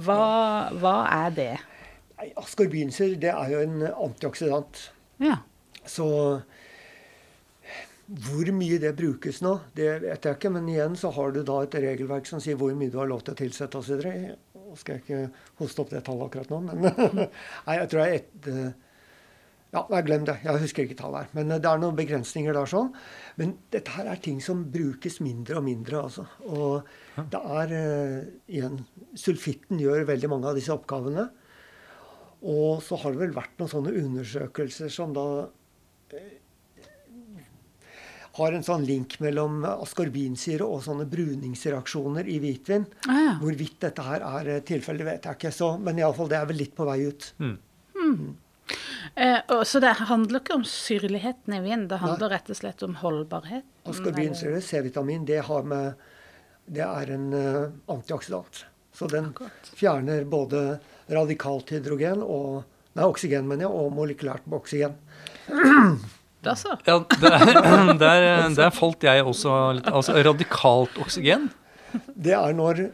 [0.06, 0.24] hva,
[0.80, 0.96] hva
[1.28, 1.54] er det?
[2.40, 4.88] Askorbinsyre det er jo en antioksidant.
[5.22, 5.42] Ja.
[5.86, 6.08] Så
[8.08, 10.52] hvor mye det brukes nå, det vet jeg ikke.
[10.54, 13.24] Men igjen så har du da et regelverk som sier hvor mye du har lov
[13.24, 14.02] til å tilsette osv.
[14.04, 16.84] Nå skal jeg ikke hoste opp det tallet akkurat nå, men
[17.68, 18.74] Nei, jeg tror jeg et eh,
[19.74, 20.36] Ja, nei, glem det.
[20.44, 21.32] Jeg husker ikke tallet her.
[21.40, 22.92] Men det er noen begrensninger der sånn.
[23.40, 26.28] Men dette her er ting som brukes mindre og mindre, altså.
[26.46, 28.20] Og det er eh,
[28.54, 28.84] igjen
[29.18, 31.30] Sulfitten gjør veldig mange av disse oppgavene.
[32.44, 35.28] Og så har det vel vært noen sånne undersøkelser som da
[36.14, 36.43] eh,
[38.38, 42.88] har en sånn link mellom askorbinsyre og sånne bruningsreaksjoner i hvitvin.
[43.06, 43.34] Ah, ja.
[43.42, 45.52] Hvorvidt dette her er eh, tilfellet, vet jeg ikke.
[45.54, 47.28] Så, men iallfall, det er vel litt på vei ut.
[49.14, 52.82] Eh, og, så det handler ikke om syrligheten i vinen, det handler rett og slett
[52.86, 53.68] om holdbarhet?
[53.92, 56.02] Askorbinsyre, C-vitamin, det, har med,
[56.66, 58.64] det er en uh, antioksidant.
[58.94, 59.74] Så den Akkurat.
[59.78, 60.64] fjerner både
[61.12, 64.94] radikalt hydrogen og Nei, oksygen, mener jeg, og molekylært oksygen.
[66.44, 66.76] Da så.
[66.86, 71.50] Ja, der, der, der falt jeg også litt Altså radikalt oksygen.
[71.94, 72.86] Det er når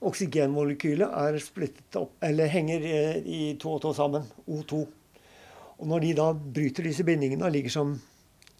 [0.00, 4.80] oksygenmolekylet er splittet opp, eller henger eh, i to og to sammen, O2.
[5.80, 7.94] Og når de da bryter disse bindingene og ligger som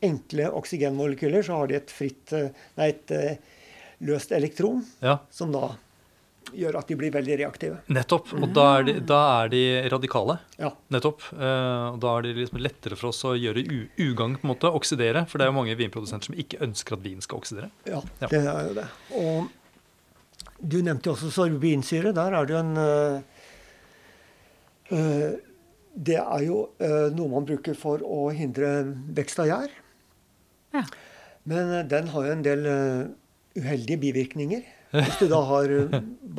[0.04, 3.56] enkle oksygenmolekyler, så har de et fritt, eh, nei, et eh,
[4.08, 5.74] løst elektron, Ja, som da
[6.56, 7.78] gjør at de blir veldig reaktive.
[7.88, 8.32] nettopp.
[8.36, 10.38] Og da er de, da er de radikale.
[10.58, 10.70] Ja.
[10.90, 11.22] Nettopp.
[11.32, 13.78] Eh, og da er det liksom lettere for oss å gjøre u
[14.10, 15.26] ugagn, på en måte, oksidere.
[15.28, 17.70] For det er jo mange vinprodusenter som ikke ønsker at vin skal oksidere.
[17.86, 18.28] Ja, Ja.
[18.28, 18.88] det er jo det.
[19.20, 19.48] Og
[20.60, 22.12] du nevnte jo også sorbinsyre.
[22.16, 23.20] Der er det jo en øh,
[24.92, 25.30] øh,
[26.06, 28.68] Det er jo øh, noe man bruker for å hindre
[29.16, 29.72] vekst av gjær.
[30.74, 30.84] Ja.
[31.50, 32.66] Men den har jo en del
[33.58, 34.62] uheldige bivirkninger.
[34.90, 35.66] Hvis du da har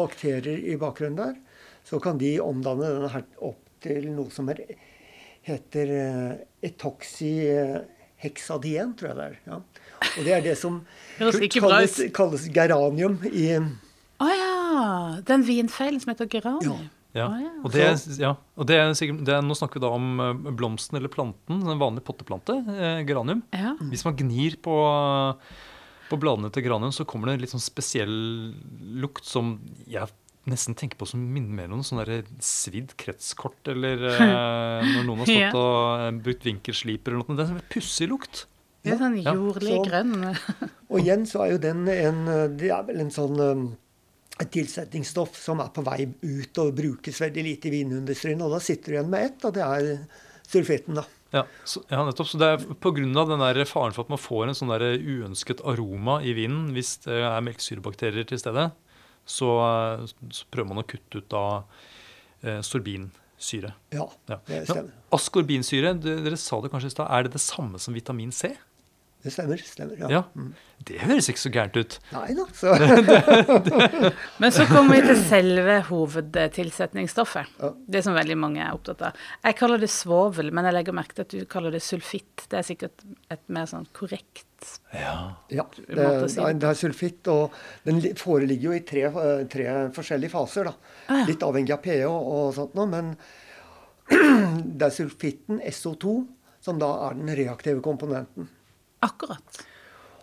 [0.02, 1.36] bakterier i bakgrunnen der,
[1.88, 4.58] så kan de omdanne denne her opp til noe som er,
[5.48, 6.32] heter øh,
[6.70, 9.36] etoxyhexadien, tror jeg det er.
[9.48, 9.56] Ja.
[10.12, 10.74] Og det er det som
[11.18, 13.58] kalles, kalles geranium i
[14.22, 14.52] Å ja!
[15.28, 16.90] Den vinfeilen som heter geranium.
[17.16, 17.28] Ja.
[17.28, 17.50] Å, ja.
[17.60, 17.82] Og, det,
[18.22, 18.36] ja.
[18.56, 21.56] og det er sikkert, det er, nå snakker vi da om eh, blomsten eller planten,
[21.60, 23.42] en vanlig potteplante, eh, geranium.
[23.52, 23.72] Ja.
[23.92, 24.76] Hvis man gnir på,
[26.12, 28.14] på bladene til geranium, så kommer det en litt sånn spesiell
[29.02, 29.56] lukt som
[29.88, 30.12] jeg
[30.50, 32.02] nesten tenker på som minner mer om sånn
[32.42, 35.52] svidd kretskort, eller eh, når noen har stått Ja.
[35.58, 37.38] og brukt vinkelsliper eller noe.
[37.38, 38.46] Det er en sånn pussig lukt.
[38.82, 39.36] Det er sånn Ja.
[39.38, 40.16] jordlig Så- grønn.
[40.90, 42.26] Og igjen så er jo den en
[42.58, 43.78] Det er vel en sånn um,
[44.42, 48.42] et tilsetningsstoff som er på vei ut og brukes veldig lite i vinindustrien.
[48.42, 50.08] Og da sitter du igjen med ett, og det er
[50.50, 51.04] sulfitten, da.
[51.32, 52.28] Ja, så, ja, nettopp.
[52.28, 53.66] Så det er pga.
[53.66, 57.46] faren for at man får en sånn der uønsket aroma i vinen hvis det er
[57.46, 58.72] melkesyrebakterier til stede,
[59.26, 59.50] så,
[60.30, 61.64] så prøver man å kutte ut da
[62.44, 63.72] eh, sorbinsyre.
[63.96, 64.42] Ja, Ja.
[64.48, 64.92] det Ja, stemmer.
[65.12, 68.52] Ascorbinsyre, det, dere sa det kanskje i stad, er det det samme som vitamin C?
[69.22, 69.62] Det stemmer.
[69.62, 70.10] stemmer ja.
[70.10, 70.22] Ja.
[70.82, 71.98] Det høres ikke så gærent ut.
[72.16, 72.46] Nei da.
[72.58, 72.74] Så,
[74.42, 77.52] Men så kommer vi til selve hovedtilsetningsstoffet.
[77.62, 77.70] Ja.
[77.96, 79.20] Det som veldig mange er opptatt av.
[79.46, 82.48] Jeg kaller det svovel, men jeg legger merke til at du kaller det sulfitt.
[82.50, 84.48] Det er sikkert et mer sånn korrekt
[84.94, 85.14] Ja.
[85.50, 87.56] ja, det, måte å si det, er, det er sulfitt, og
[87.88, 89.06] den foreligger jo i tre,
[89.50, 90.70] tre forskjellige faser.
[90.70, 90.98] da.
[91.08, 91.30] Ah, ja.
[91.30, 93.14] Litt avhengig av pH og sånt noe, men
[94.78, 96.16] det er sulfitten, SO2,
[96.62, 98.50] som da er den reaktive komponenten.
[99.02, 99.62] Akkurat.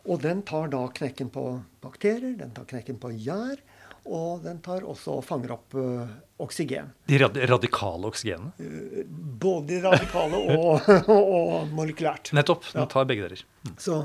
[0.08, 1.42] Og den tar da knekken på
[1.84, 3.58] bakterier, den tar knekken på gjær,
[4.08, 6.06] og den tar også og fanger opp uh,
[6.40, 6.94] oksygen.
[7.10, 9.04] De rad radikale oksygenene.
[9.42, 12.32] Både radikale og, og molekylært.
[12.38, 12.70] Nettopp.
[12.72, 12.88] Den Ja.
[12.94, 13.42] tar begge deler.
[13.76, 13.98] Så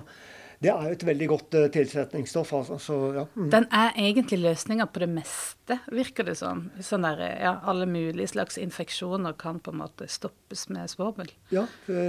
[0.63, 2.51] det er jo et veldig godt uh, tilsetningsstoff.
[2.57, 3.23] Altså, så ja.
[3.35, 3.47] mm.
[3.53, 6.65] Den er egentlig løsninga på det meste, virker det som.
[6.83, 11.31] Sånn der, ja, alle mulige slags infeksjoner kan på en måte stoppes med svovel.
[11.53, 12.01] ja ø,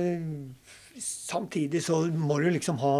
[1.00, 2.94] samtidig så må du liksom ha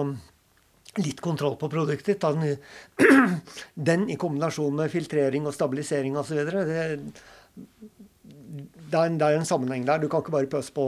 [1.03, 2.23] litt kontroll på produktet ditt.
[2.23, 3.41] Den,
[3.91, 6.41] den i kombinasjon med filtrering og stabilisering osv.
[6.47, 6.65] Det,
[7.55, 9.99] det, er en- det er en sammenheng der.
[10.03, 10.87] Du kan ikke bare pøse på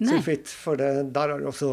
[0.00, 0.08] Nei.
[0.12, 1.72] sulfitt, for det, der er det også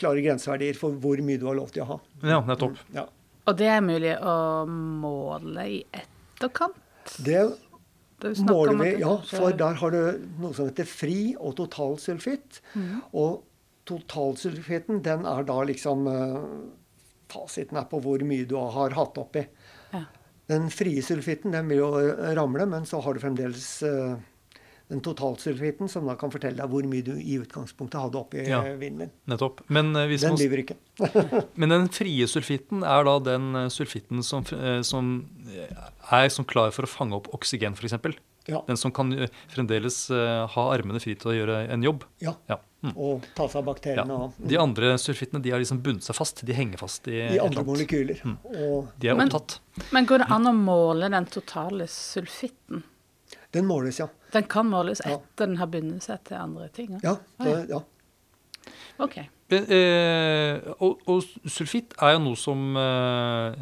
[0.00, 1.98] klare grenseverdier for hvor mye du har lov til å ha.
[2.22, 2.78] Ja, nettopp.
[2.96, 3.06] Ja.
[3.48, 4.36] Og det er mulig å
[4.70, 6.76] måle i etterkant.
[7.24, 7.50] Det er
[8.46, 10.00] måler vi, ja, for der har du
[10.40, 12.60] noe som heter fri og totalsulfitt.
[12.76, 12.98] Mhm.
[13.16, 13.40] Og
[13.90, 16.38] totalsulfitten, den er da liksom eh,
[17.30, 19.44] Fasiten er på hvor mye du har hatt oppi.
[19.92, 20.00] Ja.
[20.50, 24.16] Den frie sulfitten den vil jo eh, ramle, men så har du fremdeles eh,
[24.90, 28.58] den totalsulfitten, som da kan fortelle deg hvor mye du i utgangspunktet hadde oppi Ja.
[28.80, 29.12] vinen din.
[29.30, 29.60] nettopp.
[29.70, 30.76] Men, hvis Den man, lyver ikke.
[31.62, 34.42] men den frie sulfitten er da den sulfitten som,
[34.82, 35.12] som
[36.10, 37.94] er som klar for å fange opp oksygen, f.eks.
[38.48, 38.62] Ja.
[38.66, 42.04] Den som kan eh, fremdeles eh, ha armene fri til å gjøre en jobb.
[42.24, 42.34] ja.
[42.48, 42.60] Ja.
[42.80, 42.94] Mm.
[42.96, 43.72] Og ta seg av Ja.
[43.74, 44.14] bakteriene
[44.48, 46.40] De andre sulfittene de har liksom bundet seg fast.
[46.48, 48.22] De henger fast i, i andre molekyler.
[48.24, 48.38] Mm.
[48.56, 49.58] Og De er opptatt.
[49.92, 52.82] Men går det an å måle den totale sulfitten?
[53.52, 54.06] den måles, ja.
[54.32, 55.16] Den kan måles Ja.
[55.18, 56.98] etter den har bundet seg til andre ting?
[57.02, 57.80] Ja, ja, det, ja.
[58.98, 59.16] Ok.
[59.50, 63.60] Eh, og, og sulfitt er jo noe som eh,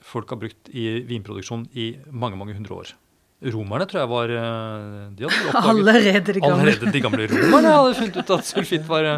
[0.00, 2.92] folk har brukt i vinproduksjon i mange, mange hundre år.
[3.40, 6.66] Romerne tror jeg var eh, De oppdaget Allerede de gamle.
[6.66, 9.08] Allerede de gamle romerne hadde funnet ut at sulfitt var,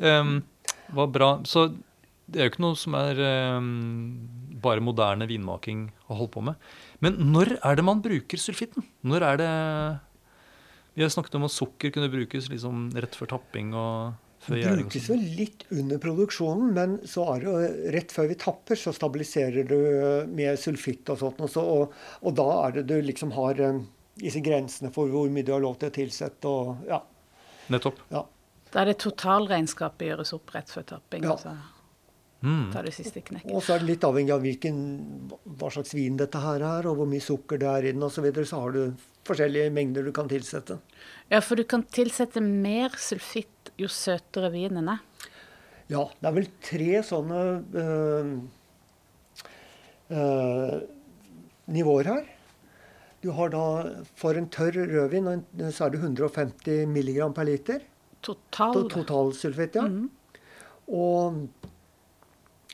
[0.00, 0.38] um,
[0.96, 1.30] var bra.
[1.44, 1.66] Så
[2.30, 3.20] det er jo ikke noe som er
[3.58, 3.68] um,
[4.62, 6.70] bare moderne vinmaking å holde på med.
[7.04, 8.86] Men når er det man bruker sulfitten?
[9.04, 9.52] Når er det
[10.96, 15.08] Vi har snakket om at sukker kunne brukes liksom rett før tapping og Det brukes
[15.10, 19.66] vel litt under produksjonen, men så er det jo rett før vi tapper, så stabiliserer
[19.68, 19.76] du
[20.32, 21.42] med sulfitt og sånt.
[21.44, 23.82] Og, så, og, og da er det du liksom har eh,
[24.20, 27.02] disse grensene for hvor mye du har lov til å tilsette og ja.
[27.70, 28.00] Nettopp.
[28.10, 28.24] ja.
[28.70, 31.26] Da er det totalregnskapet gjøres opp rett før tapping.
[31.26, 31.36] Ja.
[31.36, 31.54] Altså.
[31.58, 31.76] så
[32.40, 32.70] Mm.
[32.72, 33.52] tar det siste knekket.
[33.52, 34.76] Og så er det litt avhengig av hvilken,
[35.60, 38.14] hva slags vin dette her er, og hvor mye sukker det er i den osv.
[38.16, 38.80] Så, videre, så har du
[39.28, 40.78] forskjellige mengder du kan tilsette.
[41.28, 45.00] Ja, for du kan tilsette mer sulfitt jo søtere vinen er.
[45.90, 47.38] Ja, det er vel tre sånne
[47.74, 48.34] øh,
[50.14, 50.76] øh,
[51.74, 52.28] nivåer her.
[53.20, 53.64] Du har da
[54.16, 55.42] For en tørr rødvin
[55.74, 57.82] så er det 150 mg per liter.
[58.22, 58.72] Total.
[58.76, 59.84] To- Totalsulfitt, ja.
[59.88, 60.08] Mm.
[60.90, 61.48] Og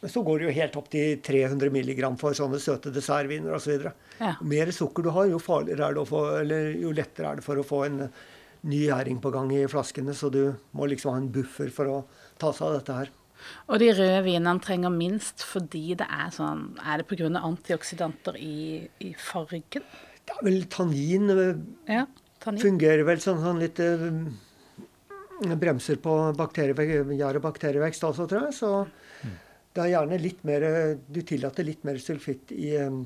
[0.07, 3.87] så går det jo helt opp til 300 mg for sånne søte dessertviner osv.
[4.21, 4.35] Ja.
[4.37, 7.47] Jo mer sukker du har, jo, er det å få, eller jo lettere er det
[7.47, 8.03] for å få en
[8.67, 10.15] ny gjæring på gang i flaskene.
[10.17, 10.43] Så du
[10.77, 12.01] må liksom ha en buffer for å
[12.41, 13.13] ta seg av dette her.
[13.69, 17.29] Og de røde vinene trenger minst fordi det er sånn Er det pga.
[17.45, 19.85] antioksidanter i, i fargen?
[20.27, 22.07] Det er vel tannin øh, Ja.
[22.41, 22.61] Tannin.
[22.63, 24.25] fungerer vel sånn, sånn litt øh,
[25.61, 28.55] bremser på gjær- og bakterievekst også, tror jeg.
[28.57, 28.87] Så
[29.77, 33.05] det er gjerne litt mer Du tillater litt mer sulfitt i øh,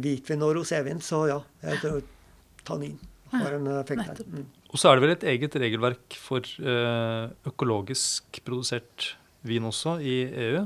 [0.00, 1.38] hvitvin og rosévin, så ja.
[1.62, 2.02] Jeg tror
[2.64, 2.98] tannin
[3.32, 4.24] har en effekt der.
[4.26, 4.46] Mm.
[4.70, 9.12] Og så er det vel et eget regelverk for eh, økologisk produsert
[9.46, 10.16] vin også i
[10.48, 10.64] EU.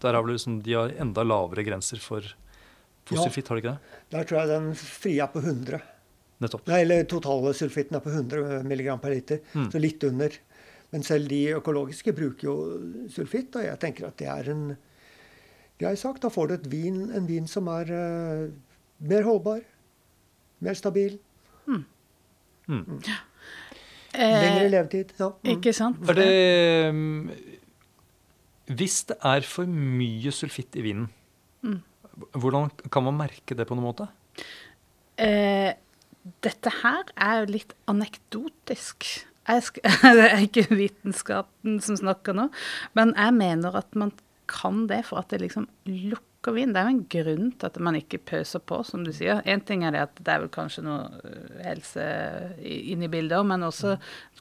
[0.00, 2.22] Der har vel liksom, de har enda lavere grenser for,
[3.04, 3.24] for Ja.
[3.24, 3.78] har de ikke det?
[4.10, 5.80] Der tror jeg den frie er på 100.
[6.40, 6.68] Nettopp.
[6.70, 9.70] Nei, eller totale sulfitten er på 100 mg per liter, Mm.
[9.72, 10.30] så litt under.
[10.92, 12.54] Men selv de økologiske bruker jo
[13.10, 14.76] sulfitt, og jeg tenker at det er en
[15.80, 16.20] grei sak.
[16.20, 18.48] Da får du et vin, en vin som er uh,
[19.00, 19.60] mer holdbar,
[20.60, 21.18] mer stabil,
[21.68, 23.00] Mm.
[24.18, 25.12] lengre Eh, levetid.
[25.20, 25.28] Ja.
[25.44, 25.50] Mm.
[25.54, 26.00] ikke sant?
[26.08, 27.30] Er det mm,
[28.78, 31.08] Hvis det er for mye sulfitt i vinen,
[31.62, 31.80] Mm.
[32.38, 34.08] hvordan kan man merke det på noen måte?
[35.18, 35.72] Eh,
[36.44, 39.08] dette her er jo litt anekdotisk.
[39.48, 39.80] Jeg sk
[40.18, 42.48] det er ikke vitenskapen som snakker nå,
[42.94, 44.12] men jeg mener at man
[44.46, 46.72] kan det for at det liksom lukker vin.
[46.72, 49.42] Det er jo en grunn til at man ikke pøser på, som du sier.
[49.48, 52.04] Én ting er det at det er vel kanskje noe øh, helse
[52.62, 53.96] inn i bildet òg, men også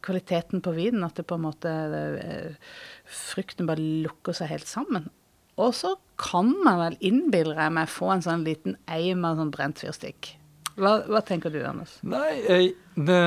[0.06, 1.06] kvaliteten på vinen.
[1.08, 2.76] At det på en måte øh,
[3.08, 5.10] Frukten bare lukker seg helt sammen.
[5.58, 9.54] Og så kan man vel, innbiller jeg meg, få en sånn liten eim av sånn
[9.54, 10.36] brent fyrstikk.
[10.78, 11.96] Hva, hva tenker du, Anders?
[12.06, 13.22] Nei, eh, det,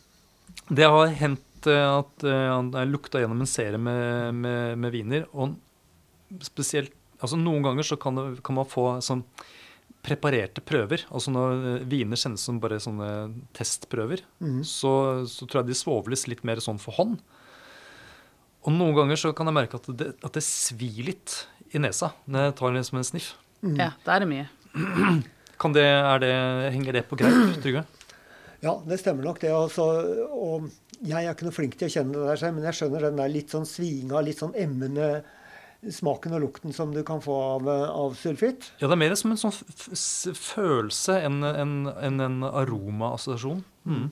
[0.78, 5.28] det har hendt eh, at jeg lukta gjennom en serie med, med, med viner.
[5.36, 5.58] Og
[6.46, 9.24] spesielt altså Noen ganger så kan, det, kan man få sånn
[10.04, 11.04] preparerte prøver.
[11.12, 13.10] Altså når eh, viner sendes som bare sånne
[13.56, 14.62] testprøver, mm.
[14.66, 14.92] så,
[15.28, 17.20] så tror jeg de svovles litt mer sånn for hånd.
[18.66, 22.10] Og noen ganger så kan jeg merke at det, at det svir litt i nesa
[22.28, 23.30] når jeg tar liksom en sniff.
[23.60, 23.76] Mm.
[23.76, 24.48] Ja, da er det mye.
[25.60, 26.34] Kan det, er det,
[26.72, 27.86] henger det på greip, Trygve?
[28.60, 29.48] Ja, det stemmer nok det.
[29.56, 29.84] Altså,
[30.36, 30.66] og
[31.00, 33.30] jeg er ikke noe flink til å kjenne det der men jeg skjønner den der
[33.32, 35.06] litt sånn svinga, litt sånn emmende
[35.88, 38.72] smaken og lukten som du kan få av, av sulfitt.
[38.80, 39.54] Ja, det er mer som en sånn
[40.36, 43.62] følelse enn en, en, en aromaassosiasjon.
[43.88, 44.08] Mm.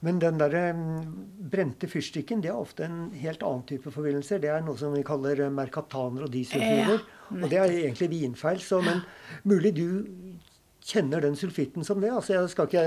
[0.00, 1.00] Men den der mm,
[1.52, 4.40] brente fyrstikken det er ofte en helt annen type forvillelser.
[4.40, 7.02] Det er noe som vi kaller mercataner og disulfider.
[7.36, 8.62] og det er egentlig vinfeil.
[8.64, 9.02] Så, men
[9.44, 9.88] mulig du
[10.86, 12.10] kjenner den sulfitten som det.
[12.10, 12.84] Altså, jeg skal ikke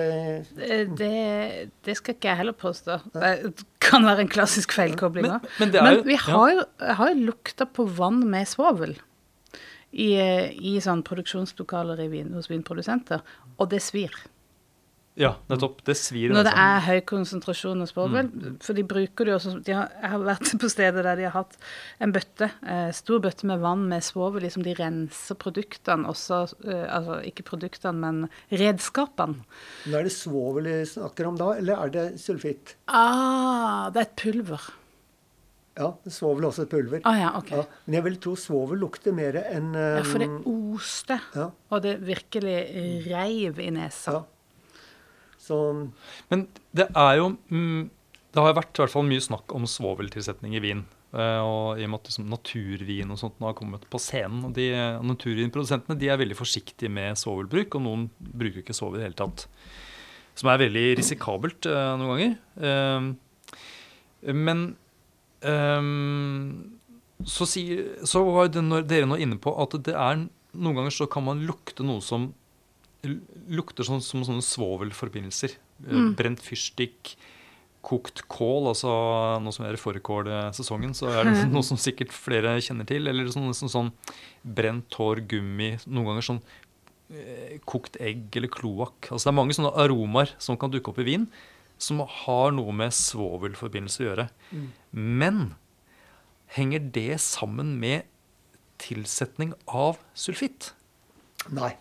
[0.58, 3.00] Det, det, det skal ikke jeg heller påstå.
[3.14, 5.48] Det kan være en klassisk feilkobling Men- òg.
[5.60, 8.96] men men, men, vi har jo, har jo lukta på vann med svovel
[9.94, 13.22] i, i sånn produksjonslokaler i vin, hos vinprodusenter,
[13.60, 14.10] og det svir.
[15.20, 15.84] Ja, nettopp.
[15.86, 16.32] Det svir.
[16.34, 18.32] Når det er høy konsentrasjon av svovel.
[18.66, 21.28] For de bruker det jo også de har, Jeg har vært på steder der de
[21.28, 21.58] har hatt
[22.02, 24.42] en bøtte, eh, stor bøtte med vann med svovel.
[24.42, 29.46] Liksom de renser produktene også, eh, altså ikke produktene, men redskapene.
[29.86, 32.76] Men Er det svovel vi snakker om da, eller er det sulfitt?
[32.88, 34.72] Ah, det er et pulver.
[35.78, 37.02] Ja, svovel er også et pulver.
[37.06, 37.58] Ah ja, okay.
[37.58, 41.52] Ja, men jeg vil tro svovel lukter mer enn Ja, for det um, oste, ja,
[41.70, 42.58] og det virkelig
[43.10, 44.12] reiv i nesa.
[44.20, 44.24] ja.
[45.44, 45.60] Så
[46.32, 47.90] Men det er jo mm,
[48.34, 50.84] Det har vært i hvert fall mye snakk om svoveltilsetning i vin.
[51.14, 54.48] Eh, og i og med at liksom, naturvin og sånt har kommet på scenen.
[54.48, 54.72] og de,
[55.06, 59.20] Naturvinprodusentene de er veldig forsiktige med svovelbruk, og noen bruker ikke svovel i det hele
[59.22, 59.46] tatt.
[60.34, 62.32] Som er veldig risikabelt uh, noen ganger.
[62.58, 63.52] Uh,
[64.34, 64.64] men
[65.46, 66.72] um,
[67.22, 71.26] så, sier, så var dere nå inne på at det er noen ganger så kan
[71.26, 72.32] man lukte noe som
[73.04, 75.56] lukter sånn, som sånne svovelforbindelser.
[75.86, 76.16] Eh, Mm.
[76.16, 77.16] Brent fyrstikk,
[77.84, 78.88] kokt kål, altså
[79.44, 83.08] nå som er fårikålsesongen, så er det noe som sikkert flere kjenner til.
[83.12, 83.90] Eller sånn, sånn, sånn
[84.44, 86.42] brent hår, gummi, noen ganger sånn
[87.12, 89.12] eh, kokt egg eller kloakk.
[89.12, 91.28] Altså det er mange sånne aromaer som kan dukke opp i vin,
[91.78, 94.30] som har noe med svovelforbindelse å gjøre.
[94.54, 94.68] Mm.
[94.96, 95.44] Men
[96.56, 98.08] henger det sammen med
[98.80, 100.72] tilsetning av sulfitt?
[101.52, 101.74] Nei.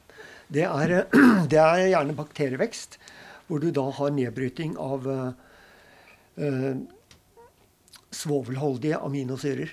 [0.52, 2.98] Det er, eh, det er gjerne bakterievekst,
[3.48, 5.30] hvor du da har nedbryting av eh,
[6.44, 6.74] eh,
[8.12, 9.72] svovelholdige aminosyrer.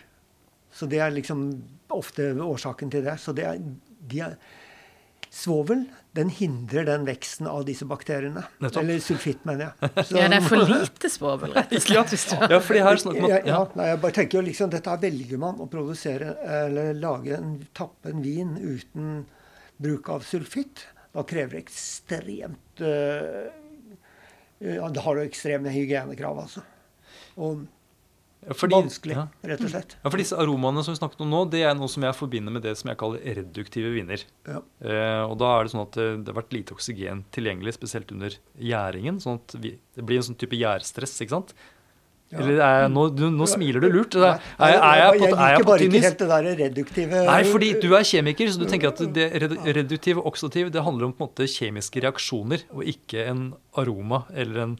[0.71, 1.47] Så det er liksom
[1.91, 3.17] ofte årsaken til det.
[3.19, 3.61] Så det er,
[4.09, 4.39] de er
[5.29, 5.83] Svovel
[6.17, 8.41] den hindrer den veksten av disse bakteriene.
[8.63, 8.81] Nettopp.
[8.81, 9.89] Eller sulfitt, mener jeg.
[10.07, 12.31] Så- Ja, det er for lite svovel, rett og slett.
[12.49, 13.29] Ja, fordi her har snakket med.
[13.29, 13.59] ja, ja, ja.
[13.77, 16.31] nei, jeg bare tenker jo liksom, Dette velger man å produsere
[16.63, 19.11] eller lage en, tappe en vin uten
[19.81, 20.85] bruk av sulfitt.
[21.15, 23.49] Da krever det ekstremt uh,
[24.59, 26.61] ja, Det har du ekstreme hygienekrav, altså.
[27.39, 27.65] Og
[28.55, 29.27] fordi- vanskelig, Ja.
[29.43, 29.95] rett og slett.
[30.03, 32.51] Ja, for disse aromaene som vi snakket om nå, det er noe som jeg forbinder
[32.51, 34.23] med det som jeg kaller reduktive viner.
[34.47, 34.61] Ja.
[34.81, 38.11] Eh, og da er det sånn at det, det har vært lite oksygen tilgjengelig, spesielt
[38.11, 39.19] under gjæringen.
[39.19, 41.53] sånn at vi, Det blir en sånn type gjærstress, ikke sant?
[42.29, 42.43] Ja.
[42.43, 44.13] Eller er jeg, nå, du, nå smiler du lurt.
[44.19, 47.21] Er, er, er, jeg på, er liker jeg på bare ikke helt det der reduktive
[47.25, 50.83] Nei, fordi du er kjemiker, så du tenker at det redu- reduktiv og oksudativ det
[50.85, 53.41] handler om på en måte kjemiske reaksjoner, og ikke en
[53.81, 54.75] aroma eller en,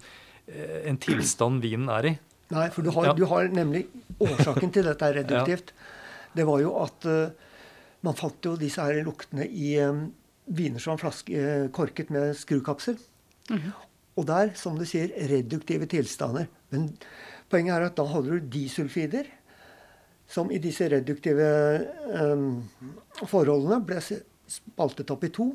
[0.45, 2.13] eh, en tilstand vinen er i.
[2.53, 3.13] Nei, for du har, Ja.
[3.17, 3.88] du har nemlig
[4.19, 5.73] Årsaken til dette er reduktivt.
[6.38, 7.31] Det var jo at uh,
[8.05, 10.05] man fant jo disse her luktene i um,
[10.45, 12.97] viner som var flaske, uh, korket med skrukapsel.
[14.19, 16.45] Og der, som du sier, reduktive tilstander.
[16.73, 16.89] Men
[17.49, 19.27] poenget er at da holder du disulfider,
[20.29, 21.49] som i disse reduktive
[22.13, 22.62] um,
[23.25, 25.49] forholdene ble spaltet opp i to.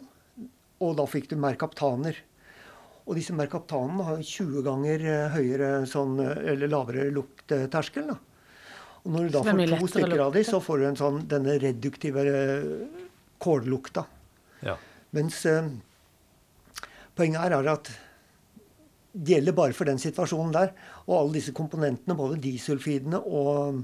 [0.83, 2.19] Og da fikk du merkaptaner.
[3.05, 8.09] Og disse merkaptanene har 20 ganger eh, høyere sånn, eh, eller lavere luktterskel.
[8.11, 8.17] Da.
[9.05, 11.59] Og når du da får to stykker av dem, så får du en sånn, denne
[11.61, 12.71] reduktive eh,
[13.45, 14.07] kållukta.
[14.65, 14.79] Ja.
[15.17, 15.69] Mens eh,
[17.15, 17.93] poenget her er at
[19.15, 20.73] det gjelder bare for den situasjonen der.
[21.05, 23.83] Og alle disse komponentene, både disulfidene og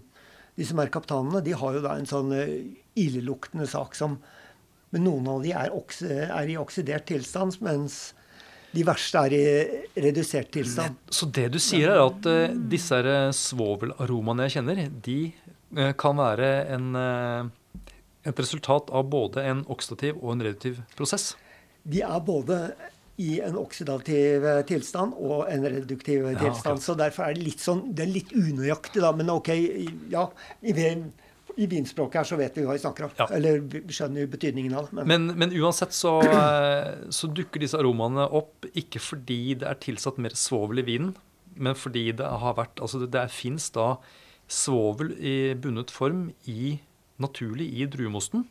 [0.59, 2.55] disse merkaptanene, de har jo da en sånn eh,
[3.01, 4.21] illeluktende sak som
[4.91, 5.71] Men noen av de er,
[6.35, 8.09] er i oksidert tilstand, mens
[8.75, 10.97] de verste er i redusert tilstand.
[11.11, 15.19] Så det du sier, er at uh, disse eh, svovelaromaene jeg kjenner, de
[15.79, 17.87] uh, kan være en, uh,
[18.27, 21.33] et resultat av både en oksidativ og en reduktiv prosess.
[21.83, 22.61] De er både
[23.21, 26.57] i en oksidativ eh, tilstand og en reduktiv Ja, tilstand.
[26.79, 26.85] akkurat.
[26.87, 29.11] Så derfor er det litt sånn Det er litt unøyaktig, da.
[29.17, 29.51] Men OK,
[30.13, 30.25] ja.
[30.63, 30.75] I,
[31.61, 33.15] i vinspråket her så vet vi hva vi snakker om.
[33.19, 33.27] Ja.
[33.37, 33.61] Eller
[33.93, 34.97] skjønner betydningen av det.
[35.01, 39.81] Men, Men, men uansett så, eh, så dukker disse aromaene opp ikke fordi det er
[39.83, 41.13] tilsatt mer svovel i vinen,
[41.61, 43.97] men fordi det har vært Altså det, det fins da
[44.51, 46.79] svovel i bundet form i,
[47.21, 48.47] naturlig i druemosten.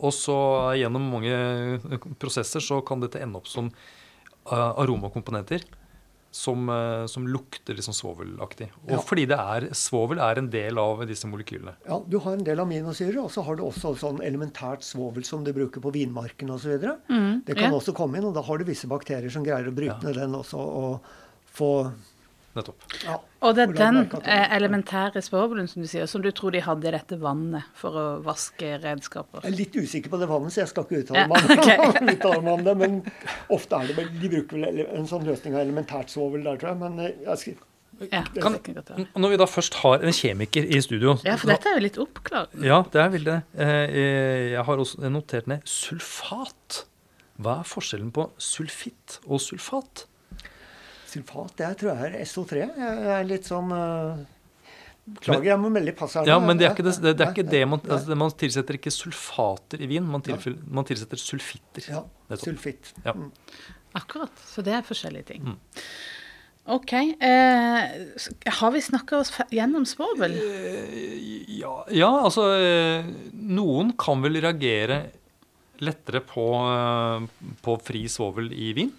[0.00, 0.36] Og så
[0.76, 1.32] gjennom mange
[2.20, 3.70] prosesser så kan dette ende opp som
[4.50, 5.64] eh, aromakomponenter.
[6.36, 8.66] Som, eh, som lukter liksom svovelaktig.
[8.84, 8.98] Og Ja.
[9.00, 11.72] fordi det er, svovel er en del av disse molekylene.
[11.88, 15.42] ja, du har en del aminosyrer, og så har du også sånn elementært svovel som
[15.44, 16.76] du bruker på vinmarken osv.
[17.08, 17.78] Mm, Det kan ja.
[17.78, 20.08] også komme inn, og da har du visse bakterier som greier å bryte Ja.
[20.10, 21.00] ned den også og
[21.54, 21.90] få
[22.56, 22.86] Nettopp.
[23.04, 26.62] ja, Og det er den eh, elementære svovelen som du sier, som du tror de
[26.64, 29.44] hadde i dette vannet for å vaske redskaper.
[29.44, 32.42] Jeg er litt usikker på det vannet, så jeg skal ikke uttale Ja, meg, uttale
[32.48, 32.76] meg om det.
[32.80, 32.98] Men
[33.52, 36.72] ofte er det vel De bruker vel en sånn løsning av elementært svovel der, tror
[36.72, 36.80] jeg.
[36.86, 37.64] Men eh, jeg skriver
[38.12, 38.58] Ja, Kan-
[39.16, 41.96] Når vi da først har en kjemiker i studio ja, for dette er jo litt
[42.02, 42.52] oppklart.
[42.60, 43.38] Ja, det er veldig det.
[43.64, 44.00] Eh,
[44.56, 46.82] Jeg har også notert ned sulfat.
[47.40, 50.06] Hva er forskjellen på sulfitt og sulfat?
[51.16, 52.64] Sulfat det tror jeg er SO3.
[52.76, 53.72] Jeg er litt sånn
[55.06, 56.26] Beklager, jeg må melde pass her.
[56.26, 58.90] Ja, men det er ikke det, det, er ikke det man, altså, man tilsetter ikke
[58.90, 61.86] sulfater i vin, man, tilfell, man tilsetter sulfitter.
[61.92, 62.00] Ja,
[62.40, 62.90] sulfitt.
[63.04, 63.14] Ja.
[63.14, 63.28] Mm.
[63.94, 64.34] Akkurat.
[64.50, 65.46] Så det er forskjellige ting.
[65.46, 65.84] Mm.
[66.74, 66.92] OK.
[66.92, 70.34] Eh, har vi snakka oss gjennom svovel?
[70.42, 74.98] Eh, Ja, ja, altså eh, Noen kan vel reagere
[75.86, 78.90] lettere på, eh, på fri svovel i vin.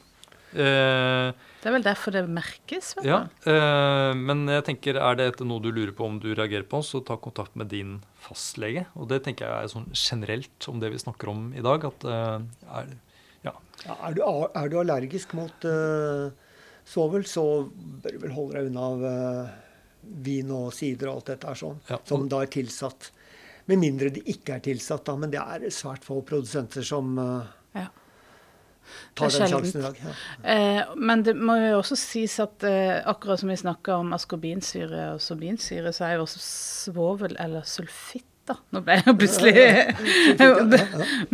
[0.56, 1.36] Eh,
[1.68, 2.94] Det er vel derfor det merkes?
[2.96, 3.08] Vel?
[3.10, 6.64] Ja, eh, men jeg tenker, er det et- noe du lurer på om du reagerer
[6.64, 8.86] på, så ta kontakt med din fastlege.
[8.96, 11.84] Og det tenker jeg er sånn generelt om det vi snakker om i dag.
[11.84, 12.40] at eh,
[12.72, 12.88] er,
[13.44, 13.52] ja.
[13.84, 14.22] Ja, er, du,
[14.56, 16.32] er du allergisk mot uh,
[16.86, 19.50] svovel, så bør du vel holde deg unna av uh,
[20.24, 22.00] vin og sider og alt dette er sånn, Ja.
[22.06, 23.12] som da er tilsatt.
[23.68, 25.18] Med mindre det ikke er tilsatt, da.
[25.18, 27.18] Men det er svært få produsenter som
[27.76, 27.90] Ja.
[29.18, 30.00] Tar den sjansen i dag.
[30.04, 30.16] Ja.
[30.54, 35.12] Eh, men det må jo også sies at eh, akkurat som vi snakka om askorbinsyre
[35.16, 38.56] og sorbinsyre, så er jo også svovel eller sulfitt da.
[38.72, 39.54] Nå ble jeg plutselig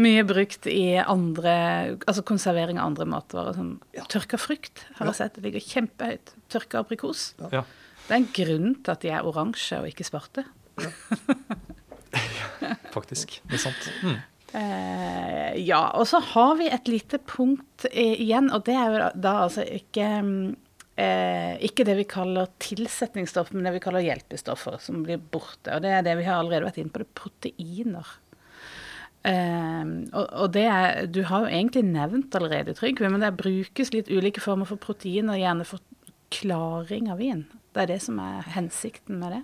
[0.01, 1.53] mye brukt i andre
[2.07, 3.57] Altså konservering av andre matvarer.
[3.57, 3.75] Sånn
[4.11, 5.37] tørka frukt har jeg sett.
[5.37, 6.35] Det ligger kjempehøyt.
[6.53, 7.31] Tørka aprikos.
[7.51, 7.63] Ja.
[8.07, 10.45] Det er en grunn til at de er oransje og ikke svarte.
[12.95, 13.39] Faktisk.
[13.49, 13.89] Det er sant.
[14.03, 14.19] Mm.
[14.53, 19.05] Eh, ja, og så har vi et lite punkt eh, igjen, og det er jo
[19.17, 20.09] da, altså ikke
[21.01, 25.73] eh, Ikke det vi kaller tilsetningsstoff, men det vi kaller hjelpestoffer, som blir borte.
[25.73, 28.11] Og det er det vi har allerede vært inne på, det er proteiner.
[29.23, 34.11] Eh, og, og er Du har jo egentlig nevnt allerede, Trygve, men det brukes litt
[34.11, 35.81] ulike former for proteiner, gjerne for
[36.33, 37.47] klaring av vin.
[37.73, 39.41] Det er det som er hensikten med det.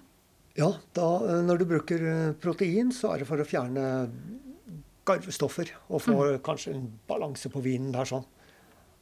[0.60, 2.06] Ja, da, eh, når du bruker
[2.46, 3.88] protein, så er det for å fjerne
[5.10, 5.74] garvestoffer.
[5.90, 8.28] Og få kanskje en balanse på vinen der sånn.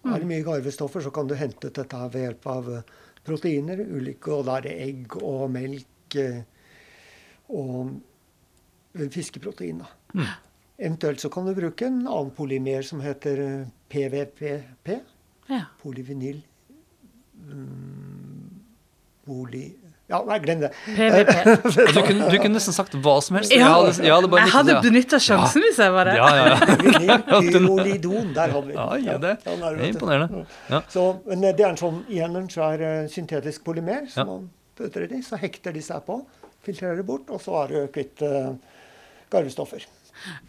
[0.08, 2.92] Er det mye garvestoffer, så kan du hente ut dette her ved hjelp av eh,
[3.28, 3.82] proteiner.
[3.84, 6.44] Ulike, og da er det egg og melk eh,
[7.52, 7.96] og
[8.96, 9.84] eh, fiskeprotein.
[9.84, 10.28] da.
[10.78, 13.42] Eventuelt så kan du bruke en annen polymer som heter
[13.92, 14.94] PVPP.
[15.50, 15.66] Ja.
[15.82, 16.44] Polyvinyl
[17.48, 18.64] mm,
[19.26, 19.66] poly...
[20.08, 20.70] Ja, nei, glem det.
[20.86, 21.32] PVP.
[21.96, 23.52] Du kunne, du kunne nesten sagt hva som helst.
[23.52, 23.60] Ja.
[23.60, 26.14] Jeg hadde, jeg hadde Jeg hadde benytta sjansen hvis jeg var det.
[26.16, 26.78] Ja, ja, ja.
[27.44, 30.46] Vinylpyrolidon, der hadde vi Ja, ja, det Ja, det er imponerende.
[30.72, 30.80] Ja.
[30.94, 34.28] Så, men det er en sånn igjen en svær uh, syntetisk polymer som Ja.
[34.32, 34.48] man
[34.80, 36.22] putter i, så hekter de seg på,
[36.64, 38.54] filtrerer det bort, og så er du kvitt uh,
[39.34, 39.84] garvestoffer.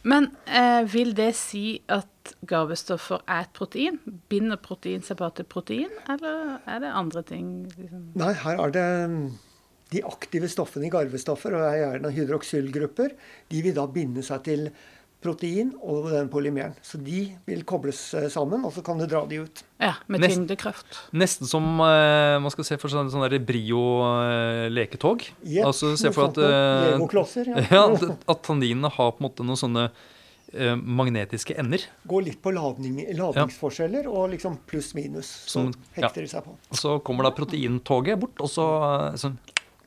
[0.03, 3.99] Men eh, vil det si at garvestoffer er et protein?
[4.31, 7.51] Binder protein seg bare til protein, eller er det andre ting?
[7.77, 8.07] Liksom?
[8.17, 9.27] Nei, her er det mm,
[9.93, 13.15] de aktive stoffene i garvestoffer, og er gjerne hydroksylgrupper.
[13.49, 14.69] De vil da binde seg til
[15.23, 16.75] protein og den polymeren.
[16.85, 19.63] Så de vil kobles eh, sammen, og så kan du dra de ut.
[19.83, 21.01] Ja, med tyngdekraft.
[21.19, 25.27] Nesten som eh, man skal se for sånn, sånn Brio-leketog.
[25.43, 27.67] Yep, altså se for at eh, Legoklosser, ja.
[27.81, 31.89] ja, at, tanninene har på en måte noen sånne eh, magnetiske ender.
[32.09, 35.35] Går litt på ladning, ladningsforskjeller og liksom pluss-minus.
[35.49, 36.55] Så Som- hekter de seg på.
[36.55, 39.39] Og så kommer da proteintoget bort, og så eh, sånn,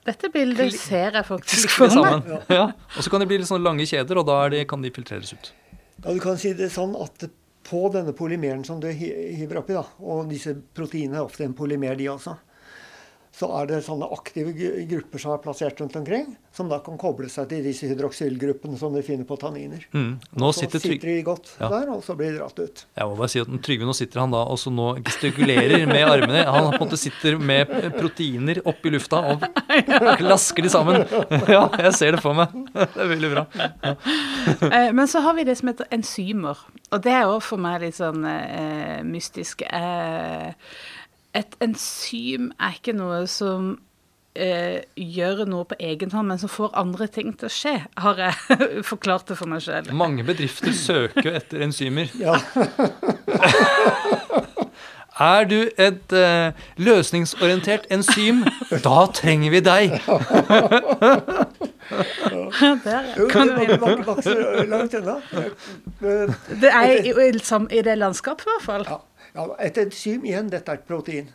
[0.07, 2.31] Dette bildet ser jeg faktisk for meg.
[2.49, 2.71] Ja.
[2.97, 4.89] Og så kan det bli litt sånne lange kjeder, og da er de, kan de
[4.93, 5.51] filtreres ut.
[6.01, 7.27] Ja, du kan si det sånn at
[7.67, 11.93] på denne polymeren som du hiver oppi, da, og disse proteinene er ofte en polymer,
[11.99, 12.33] de også,
[13.31, 14.51] så er det sånne aktive
[14.89, 18.91] grupper som er plassert rundt omkring, som da kan koble seg til disse hydroksylgruppene som
[18.93, 19.85] de finner på tanniner.
[19.95, 20.17] Mm.
[20.35, 21.69] Nå så sitter sitter de godt Ja.
[21.71, 22.83] der, og så blir de dratt ut.
[22.97, 26.03] Jeg må bare si at Trygve nå sitter han da og så nå gestikulerer med
[26.03, 26.43] armene.
[26.43, 29.47] Han på en måte sitter med proteiner oppi lufta og
[30.19, 31.07] klasker de sammen.
[31.47, 32.51] Ja, jeg ser det for meg.
[32.75, 33.45] Det er veldig bra.
[33.55, 34.85] Ja.
[34.91, 36.59] Men så har vi det som heter enzymer.
[36.91, 39.63] Og det er jo for meg litt sånn eh, mystisk.
[39.71, 40.51] Eh,
[41.37, 43.73] et enzym er ikke noe som
[44.35, 48.21] eh, gjør noe på egen hånd, men som får andre ting til å skje, har
[48.25, 49.91] jeg forklart det for meg sjøl.
[49.95, 52.11] Mange bedrifter søker jo etter enzymer.
[52.21, 52.37] Ja,
[55.21, 58.39] Er du et eh, løsningsorientert enzym,
[58.71, 59.91] da trenger vi deg.
[66.61, 67.27] Det er i, i,
[67.77, 68.87] i det landskapet, i hvert fall.
[68.87, 68.97] Ja,
[69.35, 71.31] ja, et enzym igjen, dette er et protein.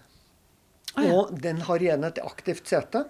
[0.96, 3.04] Og den har igjen et aktivt sete.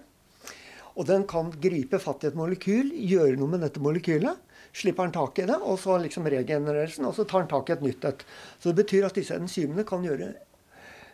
[0.97, 4.41] Og den kan gripe fatt i et molekyl, gjøre noe med dette molekylet.
[4.77, 7.69] Slipper den tak i det, og så liksom regenereres den, og så tar den tak
[7.69, 8.25] i et nytt et.
[8.59, 10.33] Så det betyr at disse enzymene kan gjøre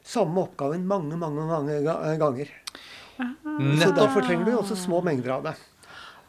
[0.03, 2.17] samme oppgaven mange, mange, mange ganger.
[2.19, 2.49] ganger.
[3.83, 5.53] Så derfor trenger du også små mengder av det.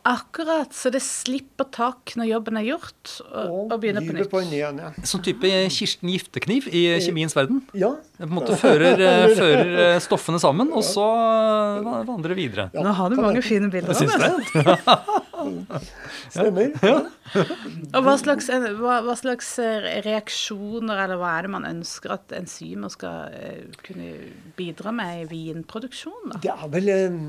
[0.05, 4.29] Akkurat, så det slipper tak når jobben er gjort, og, Og begynner på nytt.
[4.29, 4.59] på en ny.
[4.61, 4.91] Ja.
[5.09, 7.63] Sånn type Kirsten Giftekniv i kjemiens verden.
[7.73, 7.95] ja.
[8.15, 11.03] Det på en måte fører, eh, fører eh, stoffene sammen, og så
[11.83, 12.69] eh, vandrer videre.
[12.77, 13.97] Ja, Nå har du mange fine bilder.
[13.97, 15.89] Syns av det?
[16.31, 16.71] Stemmer.
[17.95, 18.49] Og hva slags,
[18.79, 23.67] hva, hva slags eh, reaksjoner, eller hva er det man ønsker at enzymer skal eh,
[23.85, 24.13] kunne
[24.59, 26.35] bidra med i vinproduksjon?
[26.37, 26.41] da?
[26.45, 27.21] Det er vel eh,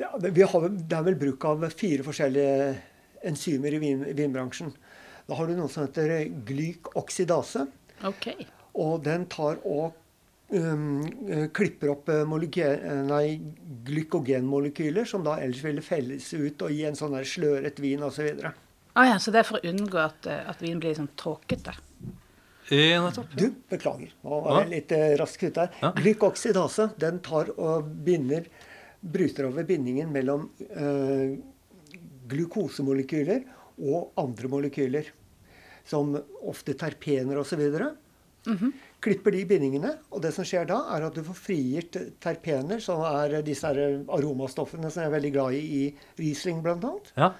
[0.00, 2.76] det har, det er vel bruk av fire forskjellige
[3.30, 4.72] enzymer i vin, vinbransjen.
[5.28, 7.66] Da har du noe som heter glykoksidase.
[8.08, 8.46] Okay.
[8.80, 9.92] Og den tar og
[10.54, 13.24] um, eh, klipper opp eh, eh, nei,
[13.86, 18.32] glykogenmolekyler som da ellers ville felles ut og gi en sånn der sløret vin osv.
[18.94, 21.76] Ah, ja, så det er for å unngå at, at vin blir sånn tåkete?
[22.70, 24.12] Du, beklager.
[24.22, 25.72] Nå var jeg litt rask ute her.
[25.82, 25.88] Ja.
[25.96, 28.46] Glykoksidase den tar og binder
[29.00, 31.38] bryter over bindingen mellom eh,
[32.30, 33.46] glukosemolekyler
[33.80, 35.08] og andre molekyler,
[35.88, 36.12] som
[36.46, 37.62] ofte terpener osv.
[38.46, 38.72] Mhm.
[39.00, 43.00] Klipper de bindingene, og det som skjer da, er at du får frigitt terpener, som
[43.08, 45.82] er disse aromastoffene som jeg er veldig glad i i
[46.20, 46.92] Riesling bl.a.
[47.16, 47.30] Ja.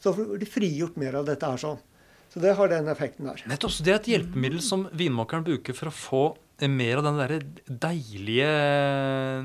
[0.00, 1.80] Så får du frigjort mer av dette her sånn.
[2.32, 3.42] Så det har den effekten der.
[3.50, 3.72] Nettopp.
[3.74, 6.22] Så det er et hjelpemiddel som vinmakeren bruker for å få
[6.68, 7.38] mer av den derre
[7.70, 8.50] deilige,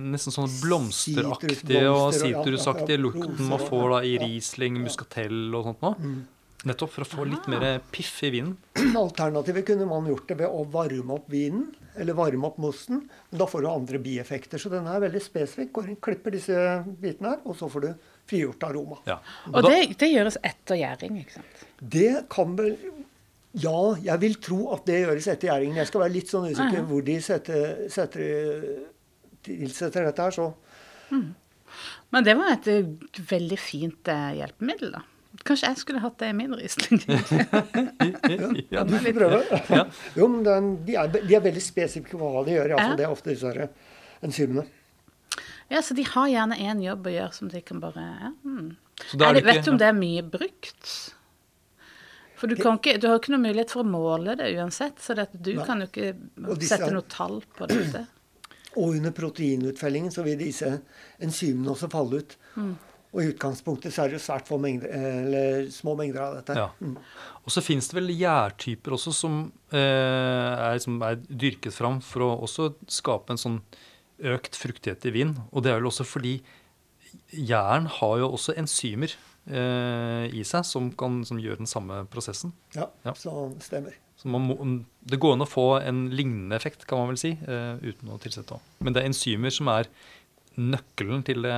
[0.02, 4.18] nesten sånn blomsteraktige og og- sitrusaktige lukten man får da i.
[4.26, 5.96] Riesling, muscatell og sånt noe.
[6.66, 8.56] Nettopp for å få litt mer piff i vinen.
[8.98, 13.04] Alternativet kunne man gjort det ved å varme opp vinen, eller varme opp mosten.
[13.30, 14.58] Men da får du andre bieffekter.
[14.58, 15.72] Så den er veldig spesifikk.
[15.78, 16.58] Går inn, klipper disse
[17.00, 17.94] bitene her, og så får du
[18.26, 18.98] frigjort aroma.
[19.06, 19.20] Ja.
[19.54, 21.66] Og da- det, det gjøres etter gjæring, ikke sant?
[21.80, 22.74] Det kan vel
[23.56, 25.78] Ja, jeg vil tro at det gjøres etter gjæringen.
[25.80, 28.64] Jeg skal være litt sånn usikker hvor de setter, setter,
[29.48, 30.50] tilsetter dette her, så
[32.12, 32.88] Men det var et eh,
[33.30, 35.02] veldig fint eh, hjelpemiddel, da.
[35.46, 37.02] Kanskje jeg skulle hatt det i min Riesling.
[38.72, 39.42] ja, du får prøve.
[40.20, 42.76] Jo, men den, de, er, de er veldig spesifikke på hva de gjør.
[42.78, 42.96] Altså, Ja.
[43.02, 43.68] Det er ofte disse her
[44.24, 44.64] enzymene.
[45.72, 48.32] ja, så de har gjerne én jobb å gjøre som de kan bare ja.
[48.46, 48.72] mm.
[49.10, 51.15] Så da er det, det ikke- Vet du om det er mye brukt?
[52.46, 55.16] For du, kan ikke, du har ikke noen mulighet for å måle det uansett, så
[55.18, 55.64] det at du Nei.
[55.66, 56.12] kan jo ikke
[56.60, 58.04] disse sette noe tall på dette.
[58.82, 60.70] Og under proteinutfellingen så vil disse
[61.24, 62.36] enzymene også falle ut.
[62.60, 62.76] Mm.
[63.16, 66.58] Og i utgangspunktet så er det jo svært få mengder, eller små mengder av dette.
[66.60, 66.94] Ja.
[67.42, 69.40] Og så fins det vel gjærtyper også som,
[69.72, 73.62] eh, er, som er dyrket fram for å også skape en sånn
[74.36, 75.34] økt fruktighet i vin.
[75.50, 76.42] Og det er vel også fordi
[77.32, 79.16] jern har jo også enzymer
[79.48, 82.54] eh, i seg som, kan, som gjør den samme prosessen.
[82.76, 83.14] Ja, Ja.
[83.14, 83.94] så stemmer.
[84.18, 84.56] Så man må,
[85.06, 88.20] det går an å få en lignende effekt, kan man vel si, eh, uten å
[88.24, 88.62] tilsette òg.
[88.80, 89.90] Men det er enzymer som er
[90.58, 91.58] nøkkelen til det,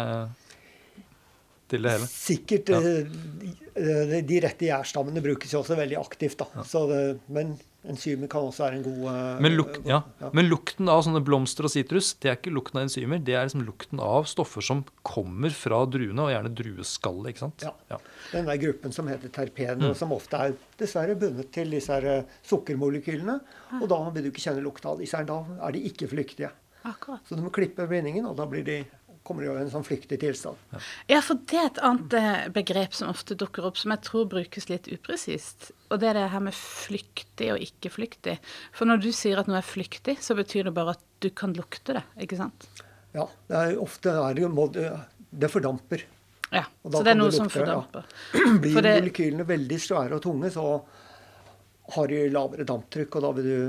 [1.69, 2.07] til det hele.
[2.09, 2.79] Sikkert Ja.
[2.81, 6.37] eh, de, de rette gjærstammene brukes jo også veldig aktivt.
[6.39, 6.63] da.
[6.63, 7.57] Så det, men
[7.89, 10.01] enzymer kan også være en god eh, Men, luk, god- ja.
[10.33, 13.23] Men lukten av sånne blomster og sitrus, det er ikke lukten av enzymer.
[13.23, 17.29] Det er liksom lukten av stoffer som kommer fra druene, og gjerne drueskallet.
[17.33, 17.63] ikke sant?
[17.63, 17.73] Ja.
[17.89, 17.97] Ja.
[18.31, 19.95] Den der gruppen som heter terpener, Mm.
[19.95, 23.39] som ofte er dessverre bundet til disse her, eh, sukkermolekylene.
[23.81, 25.15] Og da vil du ikke kjenne lukta av disse.
[25.17, 25.25] her.
[25.25, 26.51] Da er de ikke flyktige.
[26.85, 27.19] Akkurat.
[27.27, 28.85] Så du må klippe bindingen, og da blir de,
[29.27, 30.57] kommer det i en sånn flyktig tilstand.
[31.11, 34.25] Ja, for det er et annet eh, begrep som ofte dukker opp, som jeg tror
[34.31, 35.69] brukes litt upresist.
[35.91, 38.37] Og det er det her med flyktig og ikke flyktig.
[38.75, 41.55] For når du sier at noe er flyktig, så betyr det bare at du kan
[41.57, 42.69] lukte det, ikke sant?
[43.15, 44.87] Ja, det er, ofte er det jo må det,
[45.31, 46.03] det fordamper.
[46.53, 48.05] Ja, så det er noe det som fordamper.
[48.33, 48.45] ja.
[48.63, 50.63] Blir For det- molekylene veldig svære og tunge, så
[51.95, 53.59] har de lavere damptrykk, og da vil du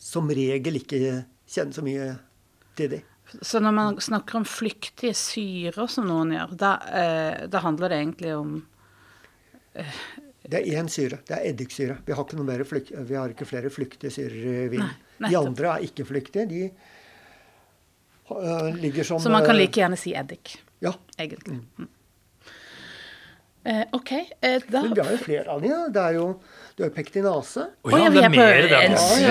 [0.00, 0.98] som regel ikke
[1.48, 2.10] kjenne så mye
[2.76, 3.00] til de.
[3.42, 8.00] Så når man snakker om flyktige syrer, som noen gjør, da, eh, da handler det
[8.02, 8.56] egentlig om
[10.46, 11.18] Det er én syre.
[11.26, 11.98] Det er eddiksyre.
[12.06, 14.84] Vi har ikke, noe mer flyk, vi har ikke flere flyktige syrer i vin.
[15.18, 16.46] Nei, de andre er ikke flyktige.
[16.46, 16.60] De
[18.30, 20.92] uh, ligger som Så man kan øh, like gjerne si eddik, Ja.
[21.18, 21.58] egentlig.
[21.78, 21.88] Mm.
[23.66, 25.68] Eh, OK, eh, da Men vi har jo flere av de.
[25.72, 25.88] da.
[25.90, 26.26] Det er jo
[26.76, 27.62] du har pektinase.
[27.82, 28.74] Å oh, ja, det er er mer er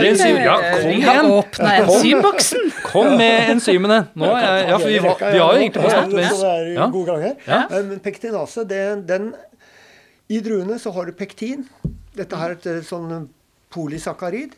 [0.10, 1.28] enzym- Ja, kom igjen!
[1.36, 2.72] Åpne enzymboksen!
[2.90, 4.00] Kom med enzymene!
[4.18, 6.26] Nå er jeg, ja, for vi, var, vi har jo egentlig Ja, forstått det.
[6.32, 6.88] Så det er Ja.
[6.98, 7.36] god gang her.
[7.48, 7.60] Ja.
[7.70, 9.30] Eh, Men pektinase, det, den
[10.30, 11.68] I druene så har du pektin.
[12.18, 13.30] Dette her er et eh, sånn
[13.72, 14.56] polysakkarid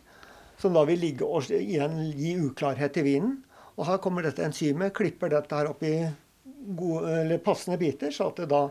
[0.58, 3.44] som da vil ligge og igjen gi uklarhet i vinen.
[3.78, 6.08] Og her kommer dette enzymet, klipper dette her opp i
[6.78, 8.64] gode, eller passende biter, så at det da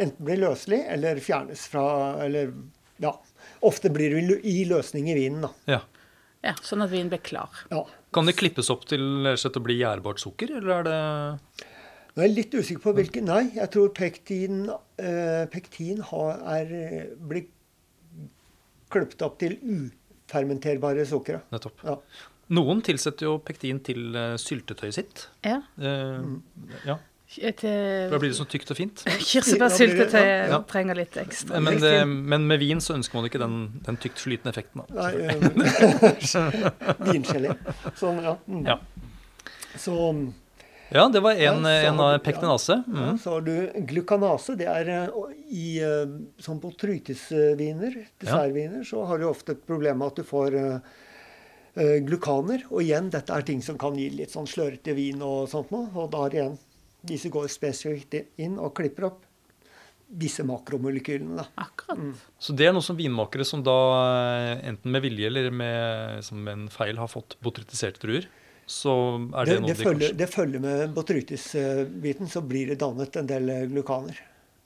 [0.00, 1.84] enten blir løselig eller fjernes fra
[2.24, 2.52] Eller
[3.00, 3.14] ja.
[3.64, 5.50] Ofte blir det i løsning i vinen, da.
[5.68, 5.80] Ja.
[6.44, 7.52] Ja, Sånn at vinen blir klar.
[7.72, 7.82] Ja.
[8.14, 11.00] Kan det klippes opp til å bli gjærbart sukker, eller er det
[12.10, 14.64] Nå er jeg litt usikker på hvilken Nei, jeg tror pektin,
[14.98, 16.72] eh, pektin har, er,
[17.14, 18.30] blitt blir
[18.90, 21.44] klippet opp til ufermenterbare sukker.
[21.52, 21.84] nettopp?
[21.86, 21.96] Ja.
[22.50, 25.28] Noen tilsetter jo pektin til eh, syltetøyet sitt.
[25.46, 25.60] Ja.
[25.78, 26.24] Eh,
[26.88, 26.96] ja,
[27.38, 29.04] Et, Da blir det så tykt og fint.
[29.30, 30.58] Kirsebærsyltetøy Ja.
[30.66, 31.60] trenger litt ekstra.
[31.62, 33.56] Men, det, men med vin så ønsker man ikke den,
[33.86, 34.82] den tykt flytende effekten.
[34.82, 34.86] Da.
[34.98, 36.50] Nei, eh,
[37.12, 37.54] vingelé.
[38.00, 38.36] Sånn, ja.
[38.50, 38.64] Mm.
[38.66, 38.78] Ja.
[39.78, 39.94] Så,
[40.90, 42.80] Ja, det var en, Ja, så en av pektinase.
[42.88, 42.96] Mm.
[43.04, 44.56] ja, så har du glukanase.
[44.58, 45.66] Det er eh, i
[46.42, 50.90] som på botrytisviner, dessertviner, så har du ofte et problem med at du får eh,
[51.78, 52.66] eh, glukaner.
[52.72, 55.86] Og igjen, dette er ting som kan gi litt sånn slørete vin og sånt noe.
[55.94, 56.58] Og da er igjen
[57.06, 59.26] disse går spesifikt inn og klipper opp
[60.10, 61.36] disse makromolekylene.
[61.38, 61.46] da.
[61.54, 61.98] Akkurat.
[62.38, 66.40] Så det er noe som vinmakere som da eh, enten med vilje eller med, som
[66.42, 68.26] med en feil har fått botrytiserte druer,
[68.66, 68.92] så
[69.34, 72.80] er det, Det, noe det, de følger, kanskje det følger med botrytis-biten, så blir det
[72.82, 74.18] dannet en del eh, glukaner.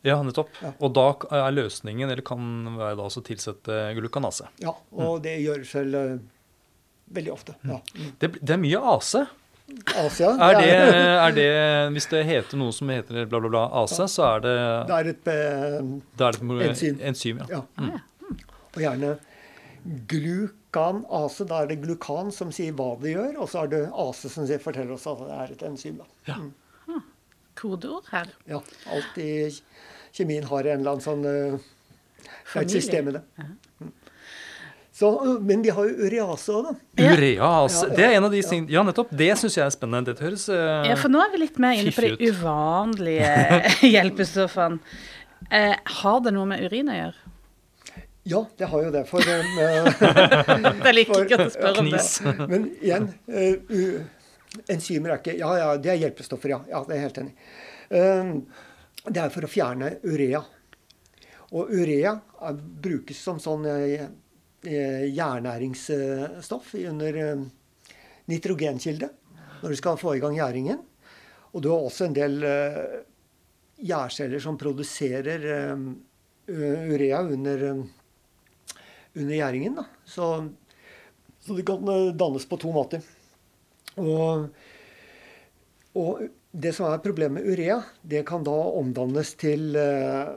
[0.05, 0.51] Ja, nettopp.
[0.61, 0.75] Ja.
[0.85, 4.51] Og da er løsningen, eller kan være da også tilsette glukanase.
[4.61, 6.19] Ja, og det gjøres vel eh,
[7.17, 7.57] veldig ofte.
[7.65, 7.81] Ja.
[7.97, 8.11] Mm.
[8.21, 9.15] Det, det er mye AC.
[9.97, 11.51] Asia Er det, det, er det
[11.95, 14.57] Hvis det heter noe som heter bla, bla, bla ASA, så er det
[14.91, 15.79] det er et eh,
[16.21, 16.99] Da er et Enzym.
[17.01, 17.63] enzym ja.
[17.63, 17.63] Ja.
[17.81, 18.43] Mm.
[18.75, 19.15] Og gjerne
[20.11, 21.47] glukanase.
[21.49, 24.49] Da er det glukan som sier hva det gjør, og så er det ase som
[24.49, 26.01] sier, forteller oss at det er et enzym.
[26.01, 26.09] Da.
[26.29, 26.39] Ja.
[26.89, 27.03] Mm.
[27.55, 28.33] Kodeord her.
[28.51, 28.61] Ja,
[28.91, 29.31] alt i
[30.15, 31.69] kjemien har en eller annen sånn uh,
[32.61, 33.23] et system i det.
[33.39, 33.93] Mm.
[34.95, 36.73] Så, øh, men de har jo urease òg, da.
[37.03, 37.33] Urease.
[37.35, 38.47] Ja, ja, Det er en av de ja.
[38.47, 39.11] ting Ja, nettopp.
[39.11, 40.13] Det syns jeg er spennende.
[40.13, 43.33] Dette høres eh, Ja, for nå er vi litt mer inne på de uvanlige
[43.95, 44.79] hjelpestoffene.
[45.51, 47.33] Uh, har det noe med urin å gjøre?
[48.25, 49.03] Ja, det har jo det.
[49.11, 52.05] For um, Jeg liker For- ikke å spørre om det.
[52.55, 56.63] Men igjen uh, u, Enzymer er ikke Ja, ja, det er hjelpestoffer, ja.
[56.71, 57.35] ja det er helt enig.
[57.91, 58.35] Um,
[59.11, 60.41] det er for å fjerne urea.
[61.51, 62.15] Og urea
[62.47, 63.67] er, brukes som sånn
[64.67, 67.45] eh, jernæringsstoff under eh,
[68.31, 69.11] nitrogenkilde
[69.63, 70.81] når du skal få i gang gjæringen.
[71.55, 73.01] Og du har også en del eh,
[73.85, 75.47] gjærceller som produserer
[76.47, 77.65] urea under,
[79.15, 79.79] under gjæringen.
[80.05, 80.29] Så,
[81.41, 81.89] så det kan
[82.19, 83.05] dannes på to måter.
[84.01, 84.49] Og,
[85.95, 90.31] og det som er problemet med urea, det kan da omdannes til eh,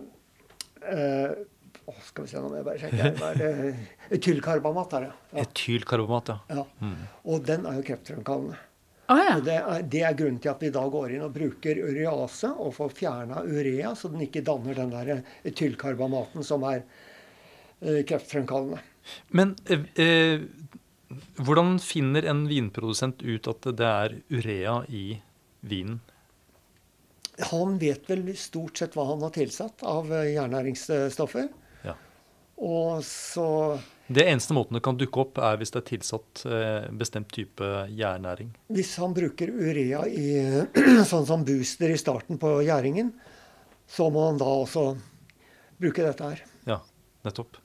[1.88, 3.12] å, Skal vi se, nå må jeg bare sjekke.
[3.22, 3.78] her.
[4.14, 5.12] Etylkarbamat er det.
[5.32, 5.44] Ja.
[5.44, 6.62] Etylkarbamat, ja.
[6.62, 6.92] Ja.
[7.28, 8.60] Og den er jo kreftfremkallende.
[9.08, 9.36] Å ja.
[9.44, 12.74] Det er, det er grunnen til at vi da går inn og bruker urease og
[12.76, 18.82] får fjerna urea, så den ikke danner den der etylkarbamaten som er eh, kreftfremkallende.
[19.32, 20.44] Men eh, eh,
[21.40, 25.06] hvordan finner en vinprodusent ut at det er urea i
[25.68, 26.02] vinen?
[27.52, 31.48] Han vet vel stort sett hva han har tilsatt av eh, jernæringsstoffer.
[31.86, 31.94] Ja.
[32.58, 33.48] Og så
[34.08, 37.68] Det eneste måten det kan dukke opp, er hvis det er tilsatt eh, bestemt type
[37.92, 38.54] gjærnæring.
[38.72, 40.28] Hvis han bruker urea i
[41.12, 43.12] sånn som booster i starten på gjæringen,
[43.88, 44.86] så må han da også
[45.82, 46.44] bruke dette her.
[46.68, 46.80] Ja,
[47.28, 47.60] nettopp.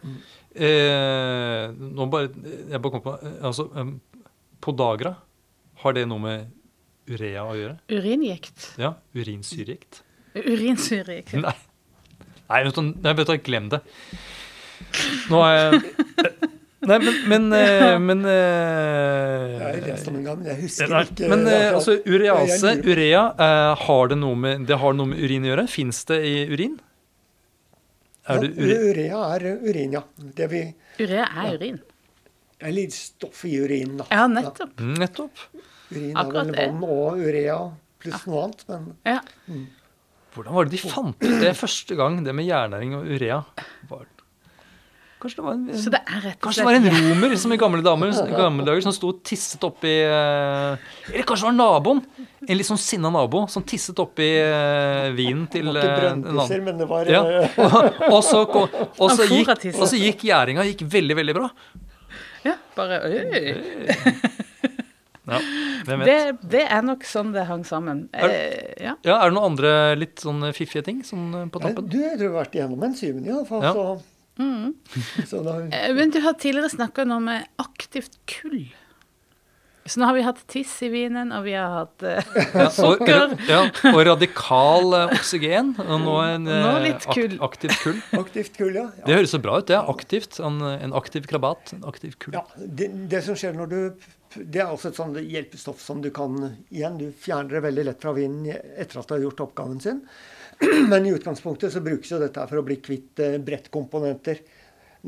[0.55, 3.69] Eh, nå bare, jeg bare kom på eh, altså,
[4.63, 5.15] Podagra,
[5.83, 6.51] har det noe med
[7.11, 7.79] urea å gjøre?
[7.91, 8.73] Uringikt.
[8.83, 10.03] Ja, Urinsyregikt?
[10.35, 11.39] Urinsyregikt.
[11.39, 11.55] Nei.
[12.51, 13.81] Nei, vet du, nei, vet du, glem det.
[15.31, 16.32] Nå er jeg
[16.83, 21.03] Nei, men Men, eh, men Jeg har lest om en gang, men jeg husker Nei,
[21.07, 21.29] ikke.
[21.31, 23.23] men uh, altså, urease, urea,
[23.85, 25.67] har det, noe med, det har noe med urin å gjøre?
[25.71, 26.79] Fins det i urin?
[28.31, 28.83] Er det urin?
[28.93, 30.03] urea er urin, ja.
[30.39, 30.63] Det vi,
[31.03, 31.79] Urea er urin.
[32.63, 34.07] er litt stoff i urinen, da.
[34.15, 34.75] Ja, nettopp.
[34.79, 34.91] Ja.
[35.03, 35.47] Nettopp.
[35.93, 37.57] Urin er vel vann og urea
[38.03, 39.21] pluss noe annet, men Ja.
[40.33, 43.43] Hvordan var det de fant ut det første gang, det med jernæring og urea?
[43.91, 44.07] Var,
[45.23, 47.55] kanskje det var en, Så det er rett og Kanskje det var en romer som
[47.55, 51.57] i gamle, damer, gamle dager som sto og tisset oppi eh, Eller kanskje det var
[51.59, 52.03] naboen?
[52.43, 56.13] En litt sånn sinna nabo som tisset oppi eh, vinen til det var ikke eh,
[56.13, 56.67] en annen.
[56.67, 57.23] men det var Ja.
[58.13, 61.49] Og, så, og, så gikk, og så gikk gjæringa gikk veldig, veldig bra.
[62.45, 63.55] Ja, bare øy.
[65.23, 65.39] Ja,
[65.87, 66.09] hvem vet.
[66.09, 68.07] Det, det er nok sånn det hang sammen.
[68.11, 68.33] Er,
[68.83, 68.95] ja.
[69.07, 71.87] Ja, Er det noen andre litt sånn fiffige ting sånn på Nei, tappen?
[71.93, 73.63] Du har jo har vært igjennom enzymene, iallfall.
[73.63, 73.73] Ja.
[73.77, 73.85] Så,
[74.41, 74.73] Mm.
[75.31, 78.71] da, Eh, Men du har tidligere snakka om eh, aktivt kull.
[79.85, 83.01] Så nå har vi hatt tiss i vinen, og vi har hatt eh, Ja, og,
[83.49, 85.73] ja, og radikal uh, oksygen.
[85.83, 87.35] Og nå en Nå eh, litt kull.
[87.41, 87.99] ak aktivt kull.
[88.23, 88.85] aktivt kull, ja.
[89.03, 89.67] Det høres så bra ut.
[89.67, 90.39] det er Aktivt.
[90.39, 91.75] En, en aktiv krabat.
[91.75, 92.39] En aktiv kull.
[92.39, 93.81] Ja, det, det som skjer når du
[94.39, 96.39] Det er også et sånt hjelpestoff som du kan
[96.71, 99.99] Igjen, du fjerner det veldig lett fra vinen etter at du har gjort oppgaven sin.
[100.93, 104.43] Men i utgangspunktet så brukes jo dette for å bli kvitt eh, brettkomponenter.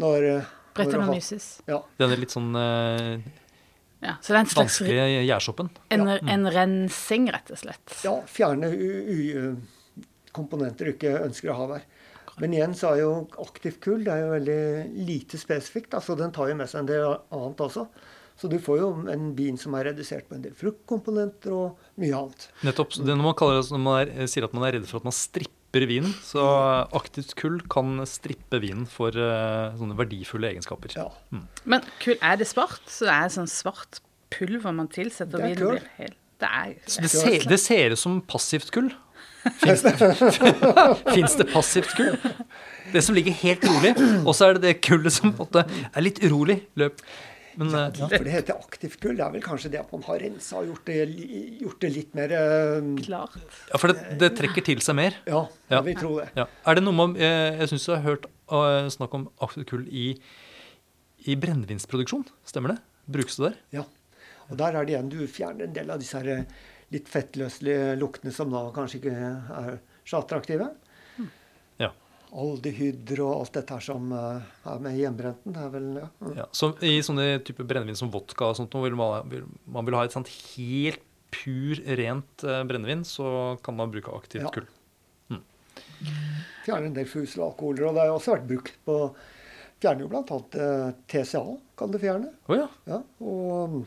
[0.02, 1.48] Når, eh, Brettanomyces.
[1.70, 1.78] Ja.
[2.00, 3.20] Denne litt sånn eh,
[4.04, 5.68] Ja, så det er en slags vanskelige gjærsoppen.
[5.94, 6.16] en, Ja.
[6.34, 7.94] en rensing, rett og slett.
[8.04, 9.56] ja, fjerne u- u-
[10.34, 11.84] komponenter du ikke ønsker å ha der.
[12.42, 15.94] Men igjen så er jo aktivt kull det er jo veldig lite spesifikt.
[15.94, 17.86] altså Så den tar jo med seg en del annet også.
[18.40, 22.14] Så du får jo en vin som er redusert på en del fruktkomponenter og mye
[22.18, 22.48] annet.
[22.66, 22.96] Nettopp.
[22.98, 25.06] Det når man, kaller det, når man er, sier at man er redd for at
[25.06, 26.42] man stripper vinen, så
[26.94, 30.96] aktivt kull kan strippe vinen for uh, sånne verdifulle egenskaper.
[30.98, 31.08] Ja.
[31.62, 32.82] Men kull, er det svart?
[32.90, 34.02] Så det er sånn svart
[34.34, 35.78] pulver man tilsetter Det er vinen kull.
[35.78, 38.90] blir helt Det er Så det, ser, det ser ut som passivt kull.
[39.60, 42.18] Fins det passivt kull?
[42.92, 45.86] Det som ligger helt rolig, og så er det det kullet som på en måte
[45.90, 47.00] er litt urolig løp.
[47.56, 48.08] Men Ja, eh, ja.
[48.10, 49.16] for det heter aktivt kull.
[49.16, 50.96] Det er vel kanskje det at man har rensa og gjort det,
[51.62, 53.36] gjort det litt mer eh, Klart.
[53.70, 55.14] ja, for det, det trekker til seg mer.
[55.26, 55.78] Ja, Ja.
[55.80, 56.28] jeg vil tro det.
[56.36, 56.46] Ja.
[56.66, 59.86] Er det noe med, eh, Jeg syns jeg har hørt eh, snakk om aktivt kull
[59.88, 60.06] i,
[61.26, 62.26] i brennevinsproduksjon.
[62.44, 62.78] Stemmer det?
[63.06, 63.58] Brukes det der?
[63.80, 63.84] Ja.
[64.50, 66.44] Og der er det igjen, du fjerner en del av disse her
[66.92, 70.66] litt fettløselige luktene som da kanskje ikke er så attraktive.
[72.34, 72.42] Ja.
[72.42, 75.54] Og alt dette her som eh, er med i hjemmebrenten.
[75.54, 76.08] Det er vel ja.
[76.42, 76.46] ja.
[76.52, 80.04] Så I sånne typer brennevin som vodka og sånt, vil man, vil, man vil ha
[80.04, 81.02] et sånt helt
[81.34, 84.50] pur, rent eh, brennevin, så kan man bruke aktivt Ja.
[84.54, 84.66] kull.
[86.64, 87.86] Fjerner en del fusel og alkoholer.
[87.88, 88.98] Og det har jo også vært brukt på
[89.84, 90.36] Fjerner jo bl.a.
[90.64, 91.42] Eh, TCA
[91.76, 92.30] kan du fjerne.
[92.48, 92.68] Å ja.
[92.88, 93.82] Ja, og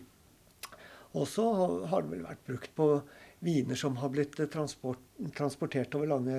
[1.18, 1.46] også
[1.90, 2.90] har det vel vært brukt på
[3.46, 5.02] viner som har blitt transport,
[5.38, 6.38] transportert over lange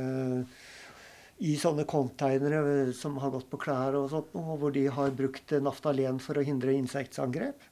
[1.38, 5.14] i sånne containere eh, som har gått på klær og sånt, og hvor de har
[5.16, 7.66] brukt eh, naftalen for å hindre insektangrep.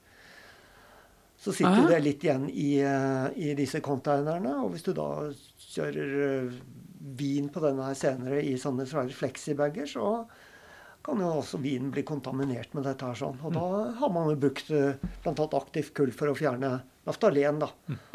[1.42, 1.88] Så sitter Aha.
[1.90, 4.54] det litt igjen i, eh, i disse containerne.
[4.62, 5.08] Og hvis du da
[5.66, 6.48] kjører
[7.18, 10.24] vin på denne her senere i sånne svære flexibager, så
[11.06, 13.06] kan jo også vinen bli kontaminert med dette.
[13.06, 13.36] her sånn.
[13.46, 13.66] Og da
[13.98, 15.34] har man jo brukt bl.a.
[15.60, 17.60] aktivt kull for å fjerne naftalen.
[17.62, 17.70] da.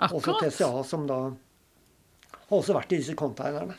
[0.10, 3.78] Også TCA, som da har også vært i disse containerne.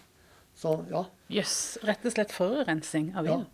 [0.59, 1.05] Så ja.
[1.33, 1.57] Jøss.
[1.87, 3.45] Rett og slett forurensning av vin.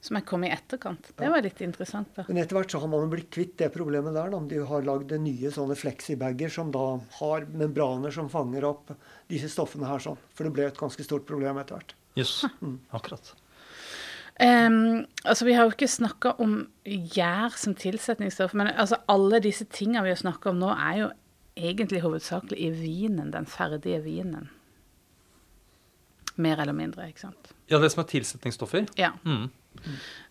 [0.00, 1.10] Som er kommet i etterkant.
[1.18, 2.10] Det var litt interessant.
[2.14, 2.24] da.
[2.28, 4.30] Men etter hvert så har man blitt kvitt det problemet der.
[4.30, 4.38] da.
[4.50, 6.84] De har lagd nye sånne flexibager som da
[7.18, 8.94] har membraner som fanger opp
[9.30, 10.20] disse stoffene her sånn.
[10.38, 11.96] For det ble et ganske stort problem etter hvert.
[12.18, 12.44] Jøss.
[12.94, 13.34] Akkurat.
[14.38, 19.66] Um, altså, Vi har jo ikke snakka om gjær som tilsetningsstoff, men altså, alle disse
[19.66, 21.08] tingene vi har snakka om nå, er jo
[21.58, 24.46] egentlig hovedsakelig i vinen, den ferdige vinen.
[26.38, 27.50] Mer eller mindre, ikke sant.
[27.70, 28.86] Ja, det som er tilsetningsstoffer.
[28.98, 29.12] Ja.
[29.26, 29.48] Mm.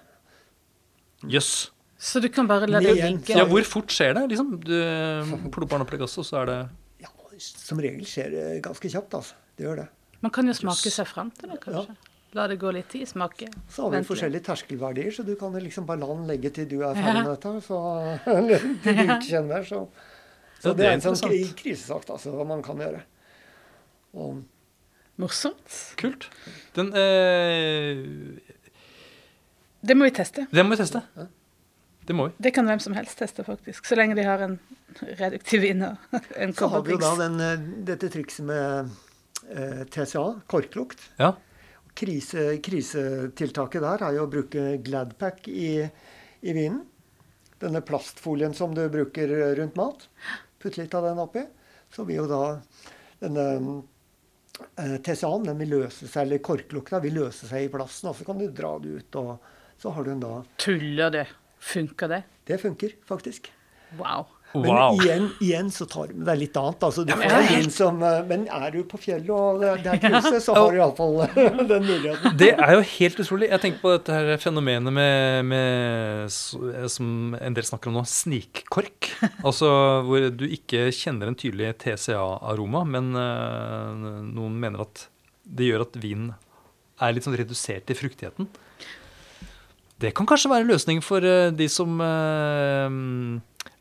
[1.27, 1.71] Jøss.
[1.97, 3.33] Så du kan bare la det ligge.
[3.33, 4.27] Ja, hvor fort skjer det?
[4.35, 4.75] Liksom, du
[5.55, 6.57] plopper den opp i gasset, og så er det
[7.01, 7.09] Ja,
[7.41, 9.33] som regel skjer det ganske kjapt, altså.
[9.57, 9.87] Det gjør det.
[10.21, 11.95] Man kan jo smake seg fram til det, kanskje.
[12.35, 13.47] La det gå litt tid, smake.
[13.71, 14.09] Så har vi vente litt.
[14.11, 17.29] forskjellige terskelverdier, så du kan liksom bare la den legge til du er ferdig med
[17.31, 17.53] dette.
[17.65, 17.77] Så,
[18.83, 19.79] til du ikke kjenner så,
[20.59, 23.01] så Ja, det det er en sånn kri- krisesak altså, hva man kan gjøre.
[24.17, 24.43] Og,
[25.21, 25.95] Morsomt.
[25.97, 26.27] kult.
[26.77, 28.03] Den eh,
[29.81, 30.45] Det må vi teste.
[30.51, 31.01] Det må vi teste.
[32.07, 32.35] Det må vi.
[32.37, 33.85] Det kan hvem som helst teste, faktisk.
[33.85, 34.59] Så lenge de har en
[35.19, 35.83] reduktiv vin
[36.43, 38.93] en så har vi jo da den, eh, dette trikset med
[39.51, 41.01] eh, TCA, korklukt.
[41.19, 41.33] Ja.
[41.97, 45.81] Krise, krisetiltaket der er jo å bruke Gladpack i,
[46.45, 46.83] i vinen.
[47.57, 50.07] Denne plastfolien som du bruker rundt mat.
[50.61, 51.41] Putt litt av den oppi.
[51.89, 52.41] Så vil jo da
[53.23, 53.69] denne eh,
[54.77, 58.39] TCA-en den vil løse seg, eller korklukta vil løse seg i plassen, Og så kan
[58.41, 60.31] du dra det ut, og så har du en da
[60.61, 61.27] Tuller det?
[61.57, 62.23] Funker det?
[62.47, 63.51] Det funker faktisk.
[63.97, 64.27] Wow.
[64.53, 64.95] Men Wow.
[65.01, 66.83] igjen, igjen så tar du med deg litt annet.
[66.87, 69.91] Altså, du Ja, men er som, eh, men er du på fjellet og det det
[69.91, 72.37] er krise, så har du iallfall den muligheten.
[72.39, 73.49] Det er jo helt utrolig.
[73.51, 79.11] Jeg tenker på dette her fenomenet med, med som en del snakker om nå, snikkork.
[79.43, 79.69] Altså
[80.07, 85.07] hvor du ikke kjenner en tydelig TCA-aroma, men uh, noen mener at
[85.47, 86.33] det gjør at vinen
[86.97, 88.49] er litt sånn redusert i fruktigheten.
[89.97, 92.97] Det kan kanskje være en løsning for uh, de som eh,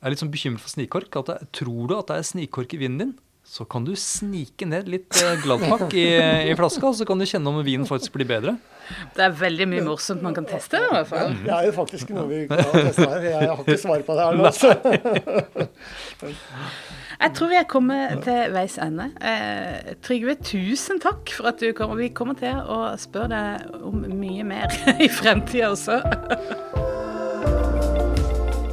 [0.07, 1.21] er litt sånn bekymret for snikkork.
[1.23, 3.15] At det, tror du at det er snikkork i vinen din,
[3.47, 6.07] så kan du snike ned litt eh, Gladpack i,
[6.51, 8.57] i flaska, så kan du kjenne om vinen faktisk blir bedre.
[9.15, 10.81] Det er veldig mye morsomt man kan teste.
[10.83, 11.35] i hvert fall.
[11.45, 13.29] Det er jo faktisk noe vi kan teste her.
[13.31, 14.51] Jeg har ikke svar på det her nå.
[14.55, 14.75] Så.
[17.17, 19.09] Jeg tror vi er kommet til veis ende.
[19.23, 21.95] Eh, Trygve, tusen takk for at du kom.
[21.99, 24.75] Vi kommer til å spørre deg om mye mer
[25.07, 26.96] i fremtida også.